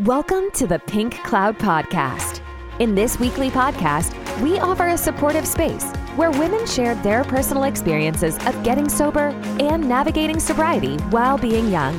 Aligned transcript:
Welcome 0.00 0.50
to 0.54 0.66
the 0.66 0.80
Pink 0.80 1.22
Cloud 1.22 1.56
Podcast. 1.56 2.40
In 2.80 2.96
this 2.96 3.20
weekly 3.20 3.48
podcast, 3.48 4.12
we 4.42 4.58
offer 4.58 4.88
a 4.88 4.98
supportive 4.98 5.46
space 5.46 5.84
where 6.16 6.32
women 6.32 6.66
share 6.66 6.96
their 6.96 7.22
personal 7.22 7.62
experiences 7.62 8.34
of 8.44 8.60
getting 8.64 8.88
sober 8.88 9.28
and 9.60 9.88
navigating 9.88 10.40
sobriety 10.40 10.96
while 11.10 11.38
being 11.38 11.70
young. 11.70 11.94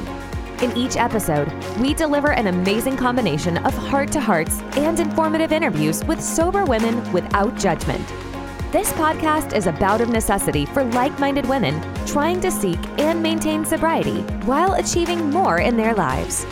In 0.62 0.76
each 0.76 0.98
episode, 0.98 1.50
we 1.80 1.94
deliver 1.94 2.34
an 2.34 2.48
amazing 2.48 2.98
combination 2.98 3.60
of 3.60 3.74
heart 3.74 4.12
to 4.12 4.20
hearts 4.20 4.60
and 4.76 5.00
informative 5.00 5.54
interviews 5.54 6.04
with 6.04 6.22
sober 6.22 6.66
women 6.66 7.10
without 7.14 7.58
judgment. 7.58 8.06
This 8.74 8.92
podcast 8.92 9.56
is 9.56 9.68
a 9.68 9.72
bout 9.72 10.02
of 10.02 10.10
necessity 10.10 10.66
for 10.66 10.84
like 10.84 11.18
minded 11.18 11.48
women 11.48 11.82
trying 12.06 12.42
to 12.42 12.52
seek 12.52 12.80
and 13.00 13.24
maintain 13.24 13.64
sobriety 13.64 14.20
while 14.44 14.74
achieving 14.74 15.30
more 15.30 15.60
in 15.60 15.78
their 15.78 15.96
lives. 15.96 16.46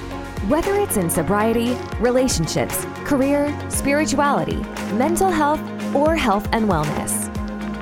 Whether 0.50 0.76
it's 0.76 0.98
in 0.98 1.10
sobriety, 1.10 1.74
relationships, 2.02 2.84
career, 3.06 3.58
spirituality, 3.70 4.58
mental 4.96 5.32
health, 5.32 5.62
or 5.96 6.18
health 6.18 6.50
and 6.52 6.68
wellness. 6.68 7.30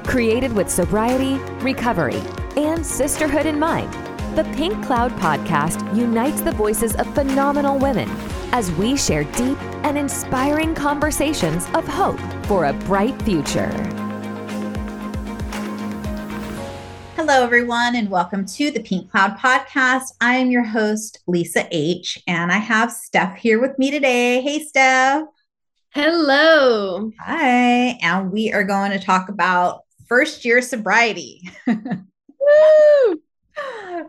Created 0.06 0.54
with 0.54 0.70
sobriety, 0.70 1.40
recovery, 1.64 2.22
and 2.56 2.86
sisterhood 2.86 3.48
in 3.48 3.58
mind, 3.58 3.92
the 4.36 4.44
Pink 4.56 4.86
Cloud 4.86 5.12
podcast 5.14 5.84
unites 5.96 6.42
the 6.42 6.52
voices 6.52 6.96
of 6.98 7.12
phenomenal 7.16 7.80
women 7.80 8.08
as 8.52 8.72
we 8.74 8.96
share 8.96 9.24
deep 9.24 9.60
and 9.84 9.98
inspiring 9.98 10.76
conversations 10.76 11.66
of 11.74 11.88
hope 11.88 12.20
for 12.46 12.66
a 12.66 12.74
bright 12.74 13.20
future. 13.24 13.72
Hello, 17.32 17.46
everyone, 17.46 17.96
and 17.96 18.10
welcome 18.10 18.46
to 18.46 18.72
the 18.72 18.82
Pink 18.82 19.10
Cloud 19.10 19.38
Podcast. 19.38 20.16
I 20.20 20.36
am 20.36 20.52
your 20.52 20.66
host, 20.66 21.22
Lisa 21.28 21.66
H., 21.72 22.22
and 22.28 22.52
I 22.52 22.58
have 22.58 22.92
Steph 22.92 23.38
here 23.38 23.62
with 23.62 23.80
me 23.80 23.90
today. 23.90 24.42
Hey, 24.42 24.60
Steph. 24.66 25.24
Hello. 25.92 27.10
Hi. 27.22 27.98
And 28.02 28.34
we 28.34 28.52
are 28.52 28.66
going 28.66 28.92
to 28.92 29.00
talk 29.00 29.30
about 29.30 29.84
first 30.10 30.44
year 30.44 30.62
sobriety. 30.62 31.50
Woo! 31.66 31.78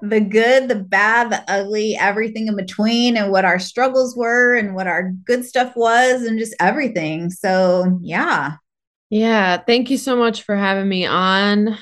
the 0.03 0.21
good, 0.29 0.67
the 0.67 0.85
bad, 0.85 1.31
the 1.31 1.45
ugly, 1.47 1.97
everything 1.97 2.49
in 2.49 2.57
between, 2.57 3.17
and 3.17 3.31
what 3.31 3.45
our 3.45 3.61
struggles 3.61 4.17
were, 4.17 4.57
and 4.57 4.75
what 4.75 4.89
our 4.89 5.13
good 5.25 5.45
stuff 5.45 5.77
was, 5.77 6.23
and 6.23 6.41
just 6.41 6.57
everything. 6.59 7.31
So, 7.31 8.01
yeah. 8.03 8.55
Yeah. 9.11 9.59
Thank 9.59 9.91
you 9.91 9.97
so 9.97 10.17
much 10.17 10.43
for 10.43 10.57
having 10.57 10.89
me 10.89 11.07
on 11.07 11.79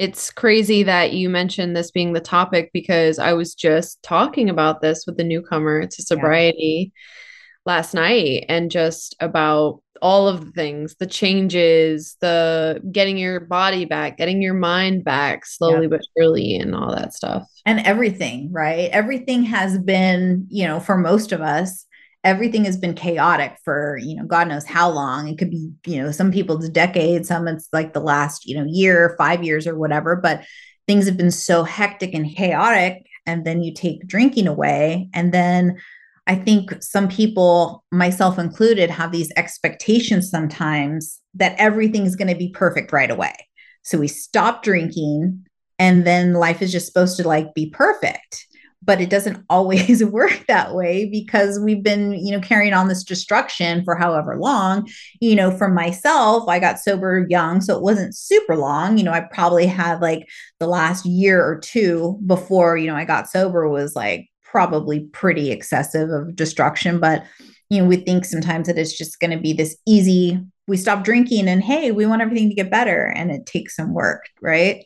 it's 0.00 0.30
crazy 0.30 0.82
that 0.82 1.12
you 1.12 1.28
mentioned 1.28 1.76
this 1.76 1.90
being 1.90 2.14
the 2.14 2.20
topic 2.20 2.70
because 2.72 3.18
I 3.18 3.34
was 3.34 3.54
just 3.54 4.02
talking 4.02 4.48
about 4.48 4.80
this 4.80 5.04
with 5.06 5.18
the 5.18 5.24
newcomer 5.24 5.86
to 5.86 6.02
sobriety 6.02 6.90
yeah. 6.94 7.72
last 7.74 7.92
night 7.92 8.46
and 8.48 8.70
just 8.70 9.14
about 9.20 9.82
all 10.00 10.26
of 10.26 10.42
the 10.42 10.52
things, 10.52 10.96
the 10.98 11.06
changes, 11.06 12.16
the 12.22 12.80
getting 12.90 13.18
your 13.18 13.40
body 13.40 13.84
back, 13.84 14.16
getting 14.16 14.40
your 14.40 14.54
mind 14.54 15.04
back 15.04 15.44
slowly 15.44 15.82
yeah. 15.82 15.88
but 15.88 16.00
surely, 16.16 16.56
and 16.56 16.74
all 16.74 16.96
that 16.96 17.12
stuff. 17.12 17.46
And 17.66 17.80
everything, 17.80 18.50
right? 18.50 18.88
Everything 18.92 19.42
has 19.42 19.78
been, 19.78 20.46
you 20.48 20.66
know, 20.66 20.80
for 20.80 20.96
most 20.96 21.30
of 21.30 21.42
us, 21.42 21.84
everything 22.24 22.64
has 22.64 22.76
been 22.76 22.94
chaotic 22.94 23.56
for 23.64 23.98
you 24.02 24.14
know 24.14 24.24
god 24.24 24.48
knows 24.48 24.66
how 24.66 24.90
long. 24.90 25.28
It 25.28 25.38
could 25.38 25.50
be 25.50 25.70
you 25.86 26.02
know 26.02 26.10
some 26.10 26.30
people's 26.30 26.68
decades 26.68 27.28
some 27.28 27.48
it's 27.48 27.68
like 27.72 27.92
the 27.92 28.00
last 28.00 28.46
you 28.46 28.56
know 28.56 28.66
year 28.68 29.14
five 29.18 29.42
years 29.42 29.66
or 29.66 29.78
whatever 29.78 30.16
but 30.16 30.44
things 30.86 31.06
have 31.06 31.16
been 31.16 31.30
so 31.30 31.62
hectic 31.62 32.14
and 32.14 32.34
chaotic 32.34 33.06
and 33.26 33.44
then 33.44 33.62
you 33.62 33.72
take 33.72 34.06
drinking 34.06 34.48
away 34.48 35.08
and 35.14 35.32
then 35.32 35.78
i 36.26 36.34
think 36.34 36.82
some 36.82 37.08
people 37.08 37.84
myself 37.92 38.38
included 38.38 38.90
have 38.90 39.12
these 39.12 39.32
expectations 39.36 40.30
sometimes 40.30 41.20
that 41.34 41.54
everything 41.58 42.06
is 42.06 42.16
going 42.16 42.28
to 42.28 42.36
be 42.36 42.50
perfect 42.50 42.92
right 42.92 43.10
away. 43.10 43.34
So 43.82 43.98
we 43.98 44.08
stop 44.08 44.62
drinking 44.62 45.46
and 45.78 46.06
then 46.06 46.34
life 46.34 46.60
is 46.62 46.72
just 46.72 46.86
supposed 46.86 47.16
to 47.18 47.26
like 47.26 47.54
be 47.54 47.70
perfect 47.70 48.46
but 48.82 49.00
it 49.00 49.10
doesn't 49.10 49.44
always 49.50 50.04
work 50.04 50.44
that 50.48 50.74
way 50.74 51.06
because 51.06 51.58
we've 51.60 51.82
been 51.82 52.12
you 52.12 52.32
know 52.32 52.40
carrying 52.40 52.72
on 52.72 52.88
this 52.88 53.04
destruction 53.04 53.84
for 53.84 53.96
however 53.96 54.36
long. 54.38 54.88
You 55.20 55.34
know 55.34 55.50
for 55.50 55.68
myself 55.68 56.48
i 56.48 56.58
got 56.58 56.78
sober 56.78 57.26
young 57.28 57.60
so 57.60 57.76
it 57.76 57.82
wasn't 57.82 58.16
super 58.16 58.56
long. 58.56 58.98
You 58.98 59.04
know 59.04 59.12
i 59.12 59.20
probably 59.20 59.66
had 59.66 60.00
like 60.00 60.28
the 60.58 60.66
last 60.66 61.06
year 61.06 61.44
or 61.44 61.58
two 61.58 62.18
before 62.26 62.76
you 62.76 62.86
know 62.86 62.96
i 62.96 63.04
got 63.04 63.28
sober 63.28 63.68
was 63.68 63.94
like 63.94 64.28
probably 64.44 65.00
pretty 65.12 65.50
excessive 65.50 66.10
of 66.10 66.34
destruction 66.34 66.98
but 66.98 67.24
you 67.68 67.80
know 67.80 67.88
we 67.88 67.96
think 67.96 68.24
sometimes 68.24 68.66
that 68.66 68.78
it's 68.78 68.96
just 68.96 69.20
going 69.20 69.30
to 69.30 69.38
be 69.38 69.52
this 69.52 69.76
easy 69.86 70.40
we 70.66 70.76
stop 70.76 71.04
drinking 71.04 71.48
and 71.48 71.62
hey 71.62 71.92
we 71.92 72.04
want 72.04 72.20
everything 72.20 72.48
to 72.48 72.54
get 72.54 72.70
better 72.70 73.12
and 73.16 73.30
it 73.30 73.46
takes 73.46 73.76
some 73.76 73.94
work 73.94 74.26
right 74.42 74.84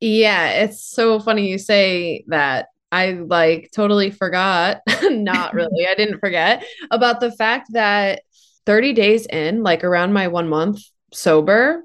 yeah, 0.00 0.50
it's 0.50 0.84
so 0.84 1.20
funny 1.20 1.48
you 1.48 1.58
say 1.58 2.24
that. 2.28 2.68
I 2.92 3.12
like 3.12 3.70
totally 3.74 4.10
forgot, 4.10 4.80
not 5.02 5.54
really, 5.54 5.86
I 5.88 5.94
didn't 5.94 6.20
forget 6.20 6.64
about 6.90 7.20
the 7.20 7.32
fact 7.32 7.68
that 7.72 8.22
30 8.64 8.92
days 8.92 9.26
in, 9.26 9.62
like 9.62 9.82
around 9.82 10.12
my 10.12 10.28
one 10.28 10.48
month 10.48 10.80
sober, 11.12 11.82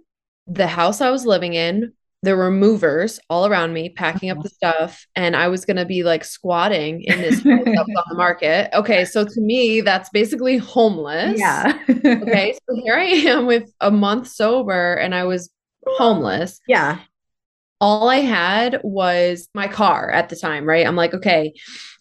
the 0.47 0.67
house 0.67 1.01
I 1.01 1.09
was 1.09 1.25
living 1.25 1.53
in, 1.53 1.93
there 2.23 2.37
were 2.37 2.51
movers 2.51 3.19
all 3.31 3.47
around 3.47 3.73
me 3.73 3.89
packing 3.89 4.29
up 4.29 4.37
uh-huh. 4.37 4.43
the 4.43 4.49
stuff, 4.49 5.07
and 5.15 5.35
I 5.35 5.47
was 5.47 5.65
gonna 5.65 5.85
be 5.85 6.03
like 6.03 6.23
squatting 6.23 7.01
in 7.01 7.19
this 7.19 7.39
on 7.45 7.63
the 7.63 8.15
market. 8.15 8.69
Okay, 8.75 9.03
so 9.03 9.25
to 9.25 9.41
me, 9.41 9.81
that's 9.81 10.09
basically 10.11 10.57
homeless. 10.57 11.39
Yeah. 11.39 11.79
okay, 11.89 12.53
so 12.53 12.75
here 12.83 12.93
I 12.93 13.05
am 13.05 13.47
with 13.47 13.73
a 13.81 13.89
month 13.89 14.27
sober, 14.27 14.93
and 14.93 15.15
I 15.15 15.23
was 15.23 15.49
homeless. 15.97 16.61
Yeah 16.67 16.99
all 17.81 18.07
I 18.07 18.17
had 18.17 18.79
was 18.83 19.49
my 19.55 19.67
car 19.67 20.11
at 20.11 20.29
the 20.29 20.35
time, 20.35 20.65
right? 20.65 20.85
I'm 20.85 20.95
like, 20.95 21.15
okay, 21.15 21.53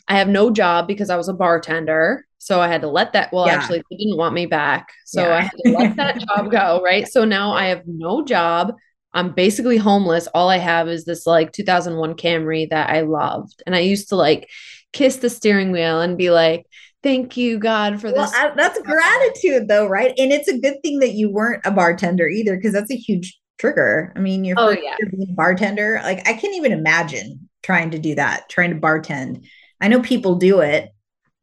I 0.06 0.18
have 0.18 0.28
no 0.28 0.50
job 0.50 0.86
because 0.86 1.08
I 1.08 1.16
was 1.16 1.28
a 1.28 1.32
bartender. 1.32 2.26
So 2.38 2.60
I 2.60 2.68
had 2.68 2.82
to 2.82 2.88
let 2.88 3.14
that, 3.14 3.32
well, 3.32 3.46
yeah. 3.46 3.54
actually, 3.54 3.82
they 3.90 3.96
didn't 3.96 4.18
want 4.18 4.34
me 4.34 4.44
back. 4.44 4.88
So 5.06 5.26
yeah. 5.26 5.36
I 5.36 5.40
had 5.40 5.52
to 5.64 5.70
let 5.72 5.96
that 5.96 6.20
job 6.28 6.50
go, 6.50 6.82
right? 6.84 7.08
So 7.08 7.24
now 7.24 7.52
I 7.52 7.66
have 7.66 7.82
no 7.86 8.22
job. 8.24 8.74
I'm 9.14 9.32
basically 9.32 9.78
homeless. 9.78 10.28
All 10.28 10.50
I 10.50 10.58
have 10.58 10.86
is 10.88 11.06
this 11.06 11.26
like 11.26 11.52
2001 11.52 12.14
Camry 12.14 12.68
that 12.68 12.90
I 12.90 13.00
loved. 13.00 13.62
And 13.66 13.74
I 13.74 13.80
used 13.80 14.10
to 14.10 14.16
like 14.16 14.48
kiss 14.92 15.16
the 15.16 15.30
steering 15.30 15.72
wheel 15.72 16.00
and 16.00 16.18
be 16.18 16.30
like, 16.30 16.66
thank 17.02 17.34
you 17.34 17.58
god 17.58 17.98
for 17.98 18.08
this 18.08 18.18
well, 18.18 18.32
I, 18.34 18.54
that's 18.54 18.78
gratitude 18.82 19.68
though 19.68 19.86
right 19.86 20.12
and 20.18 20.32
it's 20.32 20.48
a 20.48 20.58
good 20.58 20.82
thing 20.82 20.98
that 20.98 21.12
you 21.12 21.30
weren't 21.30 21.64
a 21.64 21.70
bartender 21.70 22.28
either 22.28 22.56
because 22.56 22.74
that's 22.74 22.90
a 22.90 22.94
huge 22.94 23.40
trigger. 23.60 24.12
I 24.16 24.20
mean, 24.20 24.44
you're, 24.44 24.58
oh, 24.58 24.70
yeah. 24.70 24.96
being 25.10 25.30
a 25.30 25.34
bartender. 25.34 26.00
Like 26.02 26.26
I 26.26 26.32
can't 26.32 26.56
even 26.56 26.72
imagine 26.72 27.48
trying 27.62 27.90
to 27.90 27.98
do 27.98 28.14
that, 28.14 28.48
trying 28.48 28.70
to 28.70 28.80
bartend. 28.80 29.46
I 29.80 29.88
know 29.88 30.00
people 30.00 30.36
do 30.36 30.60
it, 30.60 30.90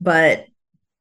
but 0.02 0.48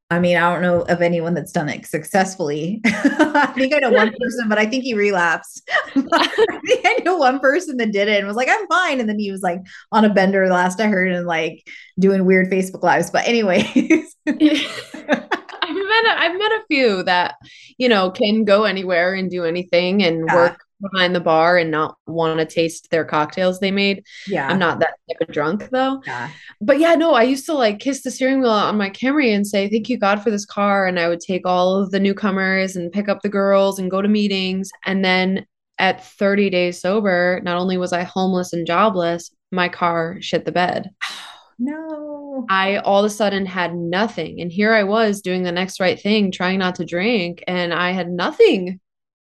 I 0.08 0.20
mean, 0.20 0.36
I 0.36 0.52
don't 0.52 0.62
know 0.62 0.82
of 0.82 1.02
anyone 1.02 1.34
that's 1.34 1.50
done 1.50 1.68
it 1.68 1.84
successfully. 1.84 2.80
I 2.84 3.52
think 3.56 3.74
I 3.74 3.78
know 3.78 3.90
one 3.90 4.12
person, 4.20 4.48
but 4.48 4.58
I 4.58 4.66
think 4.66 4.84
he 4.84 4.94
relapsed. 4.94 5.68
I 5.96 6.60
think 6.66 6.86
I 6.86 7.02
know 7.04 7.16
one 7.16 7.40
person 7.40 7.76
that 7.78 7.90
did 7.90 8.06
it 8.06 8.18
and 8.18 8.26
was 8.26 8.36
like, 8.36 8.48
I'm 8.48 8.68
fine. 8.68 9.00
And 9.00 9.08
then 9.08 9.18
he 9.18 9.32
was 9.32 9.42
like 9.42 9.58
on 9.90 10.04
a 10.04 10.12
bender 10.12 10.46
last 10.48 10.80
I 10.80 10.86
heard 10.86 11.10
and 11.10 11.26
like 11.26 11.66
doing 11.98 12.24
weird 12.24 12.52
Facebook 12.52 12.84
lives. 12.84 13.10
But 13.10 13.26
anyways. 13.26 14.14
I've 14.26 15.74
met 15.74 16.04
a, 16.06 16.20
I've 16.20 16.38
met 16.38 16.52
a 16.52 16.64
few 16.68 17.02
that, 17.02 17.34
you 17.76 17.88
know, 17.88 18.12
can 18.12 18.44
go 18.44 18.62
anywhere 18.62 19.14
and 19.14 19.28
do 19.28 19.44
anything 19.44 20.04
and 20.04 20.24
yeah. 20.26 20.34
work 20.34 20.65
behind 20.80 21.14
the 21.14 21.20
bar 21.20 21.56
and 21.56 21.70
not 21.70 21.96
want 22.06 22.38
to 22.38 22.44
taste 22.44 22.90
their 22.90 23.04
cocktails 23.04 23.60
they 23.60 23.70
made. 23.70 24.04
Yeah. 24.26 24.48
I'm 24.48 24.58
not 24.58 24.78
that 24.80 24.94
type 25.08 25.28
of 25.28 25.32
drunk 25.32 25.70
though. 25.70 26.02
Yeah. 26.06 26.30
But 26.60 26.78
yeah, 26.78 26.94
no, 26.94 27.14
I 27.14 27.22
used 27.22 27.46
to 27.46 27.54
like 27.54 27.78
kiss 27.78 28.02
the 28.02 28.10
steering 28.10 28.40
wheel 28.40 28.50
on 28.50 28.76
my 28.76 28.90
Camry 28.90 29.34
and 29.34 29.46
say, 29.46 29.68
Thank 29.68 29.88
you, 29.88 29.98
God, 29.98 30.22
for 30.22 30.30
this 30.30 30.46
car. 30.46 30.86
And 30.86 30.98
I 30.98 31.08
would 31.08 31.20
take 31.20 31.46
all 31.46 31.76
of 31.76 31.90
the 31.90 32.00
newcomers 32.00 32.76
and 32.76 32.92
pick 32.92 33.08
up 33.08 33.22
the 33.22 33.28
girls 33.28 33.78
and 33.78 33.90
go 33.90 34.02
to 34.02 34.08
meetings. 34.08 34.70
And 34.84 35.04
then 35.04 35.46
at 35.78 36.04
30 36.04 36.50
days 36.50 36.80
sober, 36.80 37.40
not 37.42 37.58
only 37.58 37.76
was 37.76 37.92
I 37.92 38.02
homeless 38.02 38.52
and 38.52 38.66
jobless, 38.66 39.30
my 39.52 39.68
car 39.68 40.18
shit 40.20 40.44
the 40.44 40.52
bed. 40.52 40.90
no. 41.58 42.46
I 42.50 42.76
all 42.78 43.00
of 43.00 43.06
a 43.06 43.10
sudden 43.10 43.46
had 43.46 43.74
nothing. 43.74 44.40
And 44.42 44.52
here 44.52 44.74
I 44.74 44.82
was 44.82 45.22
doing 45.22 45.42
the 45.42 45.52
next 45.52 45.80
right 45.80 45.98
thing, 45.98 46.30
trying 46.30 46.58
not 46.58 46.74
to 46.76 46.84
drink, 46.84 47.42
and 47.46 47.72
I 47.72 47.92
had 47.92 48.10
nothing. 48.10 48.78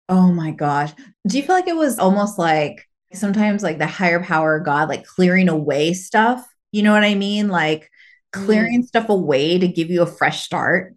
Oh 0.09 0.33
my 0.33 0.51
gosh. 0.51 0.93
Do 1.27 1.37
you 1.37 1.43
feel 1.43 1.55
like 1.55 1.69
it 1.69 1.77
was 1.77 1.99
almost 1.99 2.39
like 2.39 2.89
sometimes 3.13 3.63
like 3.63 3.79
the 3.79 3.87
higher 3.87 4.23
power 4.23 4.59
God, 4.61 4.89
like 4.89 5.05
clearing 5.05 5.49
away 5.49 5.93
stuff? 5.95 6.47
You 6.73 6.83
know 6.83 6.93
what 6.93 7.05
I 7.05 7.15
mean? 7.15 7.49
Like 7.49 7.91
clearing 8.33 8.83
mm. 8.83 8.87
stuff 8.87 9.09
away 9.09 9.59
to 9.59 9.69
give 9.69 9.91
you 9.91 10.03
a 10.03 10.07
fresh 10.07 10.45
start. 10.45 10.95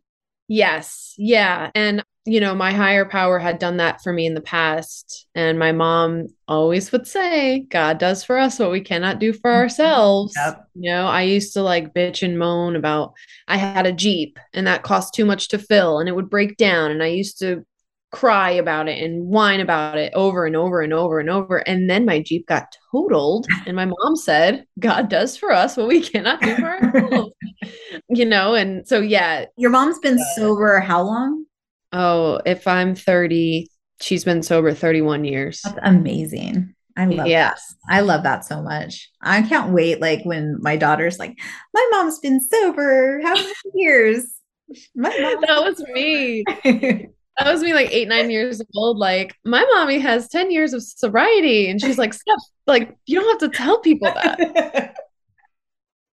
Yes. 0.47 1.13
Yeah. 1.17 1.71
And 1.75 2.03
you 2.25 2.39
know, 2.39 2.53
my 2.53 2.71
higher 2.71 3.05
power 3.05 3.39
had 3.39 3.57
done 3.57 3.77
that 3.77 4.03
for 4.03 4.13
me 4.13 4.27
in 4.27 4.35
the 4.35 4.41
past. 4.41 5.25
And 5.33 5.57
my 5.57 5.71
mom 5.71 6.27
always 6.47 6.91
would 6.91 7.07
say, 7.07 7.61
God 7.61 7.97
does 7.97 8.23
for 8.23 8.37
us 8.37 8.59
what 8.59 8.69
we 8.69 8.81
cannot 8.81 9.19
do 9.19 9.33
for 9.33 9.49
Mm-hmm. 9.49 9.61
ourselves. 9.61 10.33
Yep. 10.35 10.67
You 10.75 10.91
know, 10.91 11.07
I 11.07 11.23
used 11.23 11.53
to 11.53 11.63
like 11.63 11.95
bitch 11.95 12.21
and 12.21 12.37
moan 12.37 12.75
about 12.75 13.13
I 13.47 13.57
had 13.57 13.87
a 13.87 13.91
Jeep 13.91 14.37
and 14.53 14.67
that 14.67 14.83
cost 14.83 15.15
too 15.15 15.25
much 15.25 15.47
to 15.49 15.57
fill 15.57 15.99
and 15.99 16.07
it 16.07 16.15
would 16.15 16.29
break 16.29 16.57
down. 16.57 16.91
And 16.91 17.01
I 17.01 17.07
used 17.07 17.39
to 17.39 17.65
cry 18.11 18.51
about 18.51 18.89
it 18.89 19.01
and 19.01 19.25
whine 19.27 19.61
about 19.61 19.97
it 19.97 20.11
over 20.13 20.45
and 20.45 20.55
over 20.55 20.81
and 20.81 20.93
over 20.93 21.19
and 21.19 21.29
over. 21.29 21.57
And 21.57 21.89
then 21.89 22.05
my 22.05 22.19
Jeep 22.19 22.45
got 22.45 22.75
totaled. 22.91 23.47
And 23.65 23.75
my 23.75 23.85
mom 23.85 24.15
said, 24.15 24.65
God 24.79 25.09
does 25.09 25.37
for 25.37 25.51
us 25.51 25.77
what 25.77 25.87
we 25.87 26.01
cannot 26.01 26.41
do 26.41 26.55
for 26.57 26.65
ourselves. 26.65 27.33
you 28.09 28.25
know, 28.25 28.53
and 28.53 28.87
so 28.87 28.99
yeah. 28.99 29.45
Your 29.57 29.71
mom's 29.71 29.99
been 29.99 30.19
sober 30.35 30.79
how 30.79 31.01
long? 31.03 31.45
Oh, 31.93 32.41
if 32.45 32.67
I'm 32.67 32.95
30, 32.95 33.69
she's 34.01 34.23
been 34.23 34.43
sober 34.43 34.73
31 34.73 35.25
years. 35.25 35.61
That's 35.63 35.79
amazing. 35.83 36.75
I 36.97 37.05
love 37.05 37.17
that. 37.17 37.27
Yes. 37.29 37.75
I 37.89 38.01
love 38.01 38.23
that 38.23 38.43
so 38.43 38.61
much. 38.61 39.09
I 39.21 39.41
can't 39.43 39.71
wait 39.71 40.01
like 40.01 40.23
when 40.23 40.57
my 40.61 40.75
daughter's 40.75 41.17
like, 41.17 41.37
my 41.73 41.89
mom's 41.91 42.19
been 42.19 42.41
sober 42.41 43.21
how 43.23 43.33
many 43.33 43.53
years? 43.75 44.25
My 44.95 45.09
mom 45.09 45.41
That 45.41 45.63
was 45.63 45.79
me. 45.93 46.43
That 47.43 47.51
was 47.51 47.63
me 47.63 47.73
like 47.73 47.91
eight, 47.91 48.07
nine 48.07 48.29
years 48.29 48.61
old. 48.75 48.97
Like, 48.97 49.35
my 49.43 49.65
mommy 49.73 49.97
has 49.97 50.27
10 50.27 50.51
years 50.51 50.73
of 50.73 50.83
sobriety. 50.83 51.69
And 51.69 51.81
she's 51.81 51.97
like, 51.97 52.13
stop. 52.13 52.39
Like, 52.67 52.95
you 53.07 53.19
don't 53.19 53.41
have 53.41 53.51
to 53.51 53.57
tell 53.57 53.79
people 53.79 54.13
that. 54.13 54.95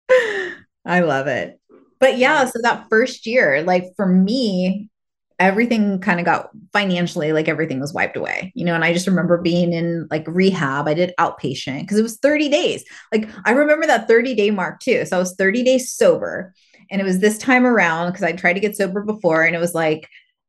I 0.85 1.01
love 1.01 1.27
it. 1.27 1.59
But 1.99 2.17
yeah, 2.17 2.45
so 2.45 2.59
that 2.61 2.87
first 2.89 3.25
year, 3.25 3.61
like 3.63 3.83
for 3.97 4.05
me, 4.05 4.89
everything 5.37 5.99
kind 5.99 6.19
of 6.19 6.25
got 6.25 6.49
financially 6.71 7.33
like 7.33 7.47
everything 7.47 7.79
was 7.79 7.93
wiped 7.93 8.15
away, 8.15 8.53
you 8.55 8.63
know. 8.63 8.73
And 8.73 8.85
I 8.85 8.93
just 8.93 9.07
remember 9.07 9.37
being 9.37 9.73
in 9.73 10.07
like 10.09 10.25
rehab. 10.27 10.87
I 10.87 10.93
did 10.93 11.13
outpatient 11.19 11.81
because 11.81 11.97
it 11.97 12.03
was 12.03 12.17
30 12.17 12.49
days. 12.49 12.85
Like 13.11 13.29
I 13.45 13.51
remember 13.51 13.85
that 13.87 14.07
30 14.07 14.33
day 14.35 14.51
mark 14.51 14.79
too. 14.79 15.05
So 15.05 15.17
I 15.17 15.19
was 15.19 15.35
30 15.35 15.63
days 15.63 15.91
sober. 15.91 16.53
And 16.89 17.01
it 17.01 17.03
was 17.03 17.19
this 17.19 17.37
time 17.37 17.65
around 17.65 18.11
because 18.11 18.23
I 18.23 18.31
tried 18.31 18.53
to 18.53 18.61
get 18.61 18.77
sober 18.77 19.01
before, 19.03 19.43
and 19.43 19.53
it 19.53 19.59
was 19.59 19.73
like 19.73 20.07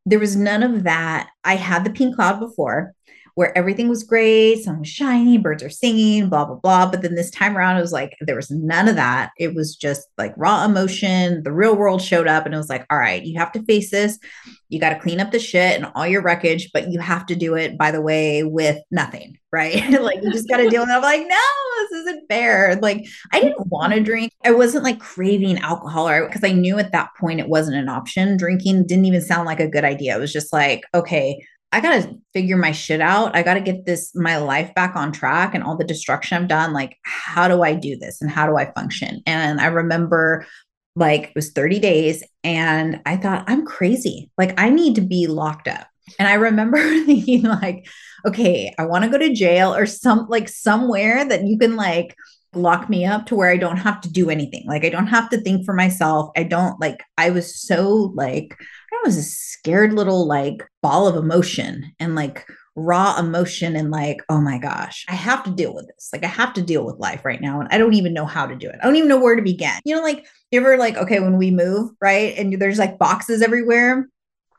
there 0.08 0.18
was 0.18 0.36
none 0.36 0.62
of 0.62 0.84
that. 0.84 1.28
I 1.44 1.56
had 1.56 1.84
the 1.84 1.90
pink 1.90 2.16
cloud 2.16 2.40
before 2.40 2.94
where 3.38 3.56
everything 3.56 3.88
was 3.88 4.02
great, 4.02 4.64
sun 4.64 4.80
was 4.80 4.88
shiny, 4.88 5.38
birds 5.38 5.62
are 5.62 5.70
singing, 5.70 6.28
blah, 6.28 6.44
blah, 6.44 6.56
blah. 6.56 6.90
But 6.90 7.02
then 7.02 7.14
this 7.14 7.30
time 7.30 7.56
around, 7.56 7.76
it 7.76 7.80
was 7.80 7.92
like 7.92 8.16
there 8.20 8.34
was 8.34 8.50
none 8.50 8.88
of 8.88 8.96
that. 8.96 9.30
It 9.38 9.54
was 9.54 9.76
just 9.76 10.08
like 10.18 10.34
raw 10.36 10.64
emotion. 10.64 11.44
The 11.44 11.52
real 11.52 11.76
world 11.76 12.02
showed 12.02 12.26
up 12.26 12.46
and 12.46 12.52
it 12.52 12.58
was 12.58 12.68
like, 12.68 12.84
all 12.90 12.98
right, 12.98 13.22
you 13.22 13.38
have 13.38 13.52
to 13.52 13.62
face 13.62 13.92
this. 13.92 14.18
You 14.70 14.80
got 14.80 14.90
to 14.90 14.98
clean 14.98 15.20
up 15.20 15.30
the 15.30 15.38
shit 15.38 15.76
and 15.76 15.88
all 15.94 16.04
your 16.04 16.20
wreckage, 16.20 16.72
but 16.72 16.90
you 16.90 16.98
have 16.98 17.26
to 17.26 17.36
do 17.36 17.54
it, 17.54 17.78
by 17.78 17.92
the 17.92 18.02
way, 18.02 18.42
with 18.42 18.82
nothing, 18.90 19.38
right? 19.52 19.88
like 20.00 20.20
you 20.20 20.32
just 20.32 20.48
got 20.48 20.56
to 20.56 20.68
deal 20.68 20.82
with 20.82 20.90
it. 20.90 20.94
I'm 20.94 21.02
like, 21.02 21.24
no, 21.24 21.36
this 21.76 21.92
isn't 22.00 22.26
fair. 22.28 22.74
Like 22.82 23.06
I 23.32 23.38
didn't 23.38 23.68
want 23.68 23.92
to 23.92 23.98
mm-hmm. 23.98 24.04
drink. 24.04 24.32
I 24.44 24.50
wasn't 24.50 24.82
like 24.82 24.98
craving 24.98 25.58
alcohol 25.58 26.08
or 26.08 26.26
because 26.26 26.42
I 26.42 26.50
knew 26.50 26.80
at 26.80 26.90
that 26.90 27.10
point 27.16 27.38
it 27.38 27.48
wasn't 27.48 27.76
an 27.76 27.88
option. 27.88 28.36
Drinking 28.36 28.88
didn't 28.88 29.04
even 29.04 29.20
sound 29.20 29.46
like 29.46 29.60
a 29.60 29.68
good 29.68 29.84
idea. 29.84 30.16
It 30.16 30.20
was 30.20 30.32
just 30.32 30.52
like, 30.52 30.82
okay, 30.92 31.40
I 31.70 31.80
got 31.80 32.02
to 32.02 32.18
figure 32.32 32.56
my 32.56 32.72
shit 32.72 33.00
out. 33.00 33.36
I 33.36 33.42
got 33.42 33.54
to 33.54 33.60
get 33.60 33.84
this, 33.84 34.14
my 34.14 34.38
life 34.38 34.74
back 34.74 34.96
on 34.96 35.12
track 35.12 35.54
and 35.54 35.62
all 35.62 35.76
the 35.76 35.84
destruction 35.84 36.42
I've 36.42 36.48
done. 36.48 36.72
Like, 36.72 36.96
how 37.02 37.46
do 37.48 37.62
I 37.62 37.74
do 37.74 37.96
this 37.96 38.22
and 38.22 38.30
how 38.30 38.46
do 38.46 38.56
I 38.56 38.72
function? 38.72 39.22
And 39.26 39.60
I 39.60 39.66
remember 39.66 40.46
like 40.96 41.24
it 41.24 41.32
was 41.36 41.52
30 41.52 41.78
days 41.78 42.24
and 42.42 43.00
I 43.04 43.16
thought, 43.16 43.44
I'm 43.46 43.66
crazy. 43.66 44.30
Like, 44.38 44.58
I 44.58 44.70
need 44.70 44.94
to 44.96 45.02
be 45.02 45.26
locked 45.26 45.68
up. 45.68 45.86
And 46.18 46.26
I 46.26 46.34
remember 46.34 46.78
thinking, 47.04 47.42
like, 47.42 47.86
okay, 48.26 48.74
I 48.78 48.86
want 48.86 49.04
to 49.04 49.10
go 49.10 49.18
to 49.18 49.34
jail 49.34 49.74
or 49.74 49.86
some 49.86 50.26
like 50.28 50.48
somewhere 50.48 51.24
that 51.24 51.44
you 51.44 51.58
can 51.58 51.76
like 51.76 52.14
lock 52.58 52.90
me 52.90 53.04
up 53.04 53.26
to 53.26 53.34
where 53.34 53.50
I 53.50 53.56
don't 53.56 53.78
have 53.78 54.00
to 54.02 54.12
do 54.12 54.30
anything. 54.30 54.64
Like, 54.66 54.84
I 54.84 54.88
don't 54.90 55.06
have 55.06 55.30
to 55.30 55.40
think 55.40 55.64
for 55.64 55.74
myself. 55.74 56.30
I 56.36 56.42
don't 56.42 56.80
like, 56.80 57.02
I 57.16 57.30
was 57.30 57.60
so 57.60 58.12
like, 58.14 58.54
I 58.92 59.00
was 59.04 59.16
a 59.16 59.22
scared 59.22 59.92
little 59.92 60.26
like 60.26 60.62
ball 60.82 61.06
of 61.06 61.16
emotion 61.16 61.92
and 62.00 62.14
like 62.14 62.46
raw 62.74 63.18
emotion 63.18 63.76
and 63.76 63.90
like, 63.90 64.18
oh 64.28 64.40
my 64.40 64.58
gosh, 64.58 65.04
I 65.08 65.14
have 65.14 65.44
to 65.44 65.50
deal 65.50 65.74
with 65.74 65.86
this. 65.88 66.10
Like 66.12 66.24
I 66.24 66.28
have 66.28 66.54
to 66.54 66.62
deal 66.62 66.84
with 66.84 66.98
life 66.98 67.24
right 67.24 67.40
now. 67.40 67.60
And 67.60 67.68
I 67.70 67.78
don't 67.78 67.94
even 67.94 68.14
know 68.14 68.26
how 68.26 68.46
to 68.46 68.56
do 68.56 68.68
it. 68.68 68.76
I 68.80 68.86
don't 68.86 68.96
even 68.96 69.08
know 69.08 69.20
where 69.20 69.36
to 69.36 69.42
begin. 69.42 69.72
You 69.84 69.96
know, 69.96 70.02
like 70.02 70.26
you 70.50 70.60
ever 70.60 70.76
like, 70.76 70.96
okay, 70.96 71.20
when 71.20 71.36
we 71.36 71.50
move, 71.50 71.90
right? 72.00 72.36
And 72.38 72.60
there's 72.60 72.78
like 72.78 72.98
boxes 72.98 73.42
everywhere. 73.42 74.08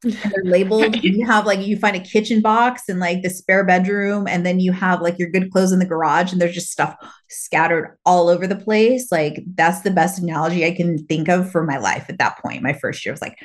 They're 0.04 0.44
labeled. 0.44 0.96
you 1.04 1.26
have 1.26 1.46
like 1.46 1.66
you 1.66 1.78
find 1.78 1.96
a 1.96 2.00
kitchen 2.00 2.42
box 2.42 2.84
and 2.88 3.00
like 3.00 3.22
the 3.22 3.30
spare 3.30 3.66
bedroom, 3.66 4.28
and 4.28 4.46
then 4.46 4.60
you 4.60 4.72
have 4.72 5.02
like 5.02 5.20
your 5.20 5.30
good 5.30 5.52
clothes 5.52 5.72
in 5.72 5.80
the 5.80 5.86
garage, 5.86 6.32
and 6.32 6.42
there's 6.42 6.54
just 6.54 6.72
stuff 6.72 6.96
scattered 7.30 7.98
all 8.06 8.30
over 8.30 8.48
the 8.48 8.56
place. 8.56 9.12
Like 9.12 9.44
that's 9.56 9.82
the 9.82 9.92
best 9.92 10.20
analogy 10.20 10.66
I 10.66 10.72
can 10.72 11.06
think 11.06 11.28
of 11.28 11.52
for 11.52 11.64
my 11.64 11.78
life 11.78 12.06
at 12.10 12.18
that 12.20 12.40
point. 12.40 12.64
My 12.64 12.74
first 12.74 13.06
year 13.06 13.14
was 13.14 13.22
like, 13.22 13.38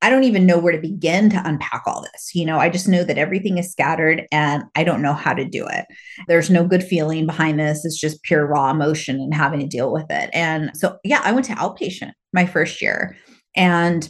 I 0.00 0.10
don't 0.10 0.24
even 0.24 0.46
know 0.46 0.58
where 0.58 0.72
to 0.72 0.80
begin 0.80 1.28
to 1.30 1.42
unpack 1.44 1.82
all 1.86 2.02
this. 2.02 2.34
You 2.34 2.46
know, 2.46 2.58
I 2.58 2.68
just 2.68 2.88
know 2.88 3.02
that 3.02 3.18
everything 3.18 3.58
is 3.58 3.70
scattered 3.70 4.26
and 4.30 4.62
I 4.76 4.84
don't 4.84 5.02
know 5.02 5.12
how 5.12 5.34
to 5.34 5.44
do 5.44 5.66
it. 5.66 5.86
There's 6.28 6.50
no 6.50 6.66
good 6.66 6.84
feeling 6.84 7.26
behind 7.26 7.58
this. 7.58 7.84
It's 7.84 7.98
just 7.98 8.22
pure 8.22 8.46
raw 8.46 8.70
emotion 8.70 9.16
and 9.16 9.34
having 9.34 9.58
to 9.60 9.66
deal 9.66 9.92
with 9.92 10.06
it. 10.08 10.30
And 10.32 10.70
so, 10.74 10.98
yeah, 11.02 11.20
I 11.24 11.32
went 11.32 11.46
to 11.46 11.54
outpatient 11.54 12.12
my 12.32 12.46
first 12.46 12.80
year 12.80 13.16
and 13.56 14.08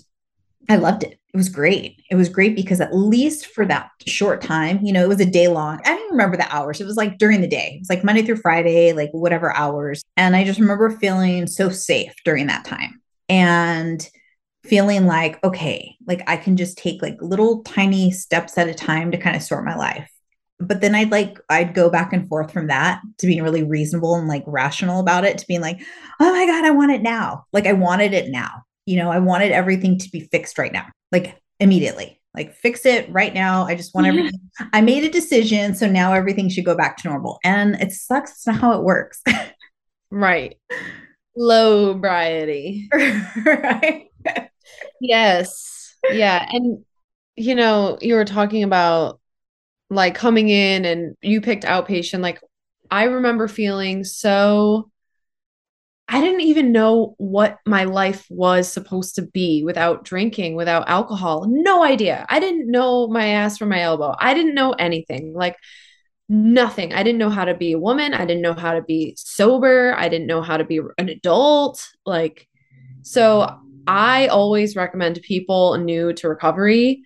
I 0.69 0.77
loved 0.77 1.05
it. 1.05 1.18
It 1.35 1.37
was 1.37 1.51
great. 1.51 2.03
It 2.11 2.15
was 2.15 2.29
great 2.29 2.57
because 2.57 2.81
at 2.81 2.97
least 2.97 3.47
for 3.47 3.67
that 3.67 3.91
short 4.07 4.41
time, 4.41 4.81
you 4.83 4.93
know, 4.93 5.03
it 5.03 5.09
was 5.09 5.21
a 5.21 5.27
day 5.27 5.49
long. 5.49 5.79
I 5.85 5.95
didn't 5.95 6.11
remember 6.11 6.39
the 6.39 6.53
hours. 6.55 6.81
It 6.81 6.87
was 6.87 6.97
like 6.97 7.19
during 7.19 7.43
the 7.43 7.49
day. 7.49 7.75
It 7.77 7.81
was 7.81 7.91
like 7.91 8.03
Monday 8.03 8.23
through 8.23 8.37
Friday, 8.37 8.93
like 8.95 9.11
whatever 9.13 9.55
hours. 9.55 10.03
And 10.17 10.35
I 10.35 10.45
just 10.45 10.59
remember 10.59 10.91
feeling 10.91 11.47
so 11.47 11.69
safe 11.69 12.15
during 12.25 12.47
that 12.47 12.65
time. 12.65 13.03
And 13.29 14.09
feeling 14.65 15.07
like, 15.07 15.43
okay, 15.45 15.97
like 16.07 16.23
I 16.27 16.37
can 16.37 16.57
just 16.57 16.79
take 16.79 17.03
like 17.03 17.17
little 17.21 17.63
tiny 17.63 18.11
steps 18.11 18.57
at 18.59 18.69
a 18.69 18.75
time 18.75 19.11
to 19.11 19.19
kind 19.19 19.37
of 19.37 19.43
sort 19.43 19.65
my 19.65 19.77
life. 19.77 20.11
But 20.61 20.81
then 20.81 20.95
I'd 20.95 21.13
like, 21.13 21.39
I'd 21.49 21.75
go 21.75 21.89
back 21.89 22.13
and 22.13 22.29
forth 22.29 22.53
from 22.53 22.67
that 22.67 23.01
to 23.19 23.27
being 23.27 23.43
really 23.43 23.63
reasonable 23.63 24.17
and 24.17 24.27
like 24.27 24.43
rational 24.47 25.01
about 25.01 25.25
it 25.25 25.39
to 25.39 25.47
being 25.47 25.61
like, 25.61 25.81
oh 26.21 26.33
my 26.33 26.47
God, 26.47 26.65
I 26.65 26.71
want 26.71 26.91
it 26.91 27.03
now. 27.03 27.47
Like 27.53 27.67
I 27.67 27.75
wanted 27.75 28.13
it 28.13 28.31
now. 28.31 28.65
You 28.89 28.97
know, 28.97 29.11
I 29.11 29.19
wanted 29.19 29.53
everything 29.53 29.99
to 29.99 30.11
be 30.11 30.21
fixed 30.21 30.59
right 30.59 30.73
now, 30.73 30.87
like 31.13 31.37
immediately. 31.61 32.21
Like 32.35 32.55
fix 32.55 32.87
it 32.87 33.11
right 33.11 33.35
now. 33.35 33.65
I 33.65 33.75
just 33.75 33.95
want 33.95 34.07
everything. 34.07 34.41
I 34.73 34.81
made 34.81 35.03
a 35.03 35.11
decision. 35.11 35.75
So 35.75 35.91
now 35.91 36.13
everything 36.13 36.49
should 36.49 36.65
go 36.65 36.77
back 36.77 36.97
to 36.99 37.09
normal. 37.09 37.39
And 37.43 37.75
it 37.81 37.93
sucks. 37.93 38.31
It's 38.31 38.47
not 38.47 38.57
how 38.61 38.73
it 38.79 38.85
works. 38.85 39.23
right. 40.11 40.57
Low 41.37 41.95
briety. 41.95 42.87
right. 43.45 44.07
Yes. 45.01 45.97
Yeah. 46.11 46.47
And, 46.51 46.85
you 47.37 47.55
know, 47.55 47.99
you 48.01 48.15
were 48.15 48.25
talking 48.25 48.63
about 48.65 49.21
like 49.91 50.15
coming 50.15 50.49
in 50.49 50.85
and 50.85 51.17
you 51.23 51.41
picked 51.41 51.65
outpatient. 51.65 52.21
Like, 52.21 52.41
I 52.91 53.05
remember 53.05 53.49
feeling 53.49 54.05
so, 54.05 54.91
I 56.09 56.21
didn't 56.23 56.41
even 56.41 56.73
know 56.73 57.15
what 57.19 57.59
my 57.67 57.85
life 57.85 58.27
was 58.31 58.73
supposed 58.73 59.17
to 59.17 59.23
be 59.23 59.63
without 59.63 60.05
drinking, 60.05 60.55
without 60.55 60.89
alcohol. 60.89 61.45
No 61.47 61.85
idea. 61.85 62.25
I 62.31 62.41
didn't 62.41 62.71
know 62.71 63.09
my 63.09 63.29
ass 63.29 63.59
from 63.59 63.69
my 63.69 63.83
elbow. 63.83 64.15
I 64.19 64.33
didn't 64.33 64.55
know 64.55 64.73
anything. 64.73 65.35
Like, 65.35 65.57
nothing. 66.31 66.95
I 66.95 67.03
didn't 67.03 67.19
know 67.19 67.31
how 67.31 67.45
to 67.45 67.55
be 67.55 67.73
a 67.73 67.79
woman. 67.79 68.15
I 68.15 68.25
didn't 68.25 68.43
know 68.43 68.55
how 68.55 68.73
to 68.73 68.83
be 68.83 69.15
sober. 69.19 69.95
I 69.97 70.09
didn't 70.09 70.27
know 70.27 70.41
how 70.41 70.57
to 70.57 70.65
be 70.65 70.81
an 70.97 71.11
adult. 71.11 71.87
Like, 72.07 72.49
so 73.03 73.59
I 73.87 74.29
always 74.29 74.77
recommend 74.77 75.21
people 75.23 75.77
new 75.77 76.13
to 76.15 76.29
recovery 76.29 77.03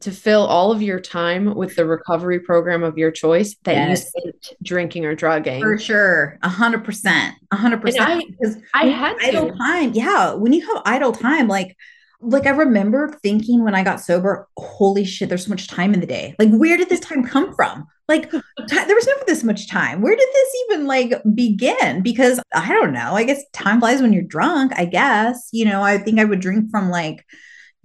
to 0.00 0.10
fill 0.10 0.44
all 0.44 0.72
of 0.72 0.82
your 0.82 1.00
time 1.00 1.54
with 1.54 1.74
the 1.76 1.86
recovery 1.86 2.38
program 2.38 2.82
of 2.82 2.98
your 2.98 3.10
choice 3.10 3.56
that 3.64 3.74
Yes. 3.74 4.10
you 4.14 4.20
spent 4.32 4.54
drinking 4.62 5.06
or 5.06 5.14
drugging. 5.14 5.60
For 5.62 5.78
sure. 5.78 6.38
A 6.42 6.48
hundred 6.48 6.84
percent. 6.84 7.34
A 7.50 7.56
hundred 7.56 7.80
percent. 7.80 8.24
Because 8.28 8.56
I 8.74 8.86
had 8.88 9.16
idle 9.22 9.50
to. 9.52 9.56
time. 9.56 9.92
Yeah. 9.94 10.34
When 10.34 10.52
you 10.52 10.66
have 10.66 10.82
idle 10.84 11.12
time, 11.12 11.48
like 11.48 11.76
like 12.20 12.46
I 12.46 12.50
remember 12.50 13.12
thinking 13.22 13.62
when 13.62 13.74
I 13.74 13.82
got 13.84 14.00
sober, 14.00 14.48
holy 14.56 15.04
shit, 15.04 15.28
there's 15.28 15.44
so 15.44 15.50
much 15.50 15.68
time 15.68 15.92
in 15.92 16.00
the 16.00 16.06
day. 16.06 16.34
Like, 16.38 16.50
where 16.50 16.76
did 16.78 16.88
this 16.88 17.00
time 17.00 17.22
come 17.22 17.54
from? 17.54 17.86
Like, 18.08 18.30
ti- 18.30 18.40
there 18.68 18.94
was 18.96 19.06
never 19.06 19.22
this 19.26 19.44
much 19.44 19.68
time. 19.68 20.00
Where 20.00 20.16
did 20.16 20.28
this 20.32 20.48
even 20.70 20.86
like 20.86 21.12
begin? 21.34 22.02
Because 22.02 22.40
I 22.54 22.68
don't 22.72 22.92
know. 22.94 23.14
I 23.14 23.24
guess 23.24 23.42
time 23.52 23.80
flies 23.80 24.00
when 24.00 24.12
you're 24.14 24.22
drunk, 24.22 24.72
I 24.76 24.86
guess. 24.86 25.48
You 25.52 25.66
know, 25.66 25.82
I 25.82 25.98
think 25.98 26.18
I 26.18 26.24
would 26.24 26.40
drink 26.40 26.70
from 26.70 26.88
like, 26.90 27.24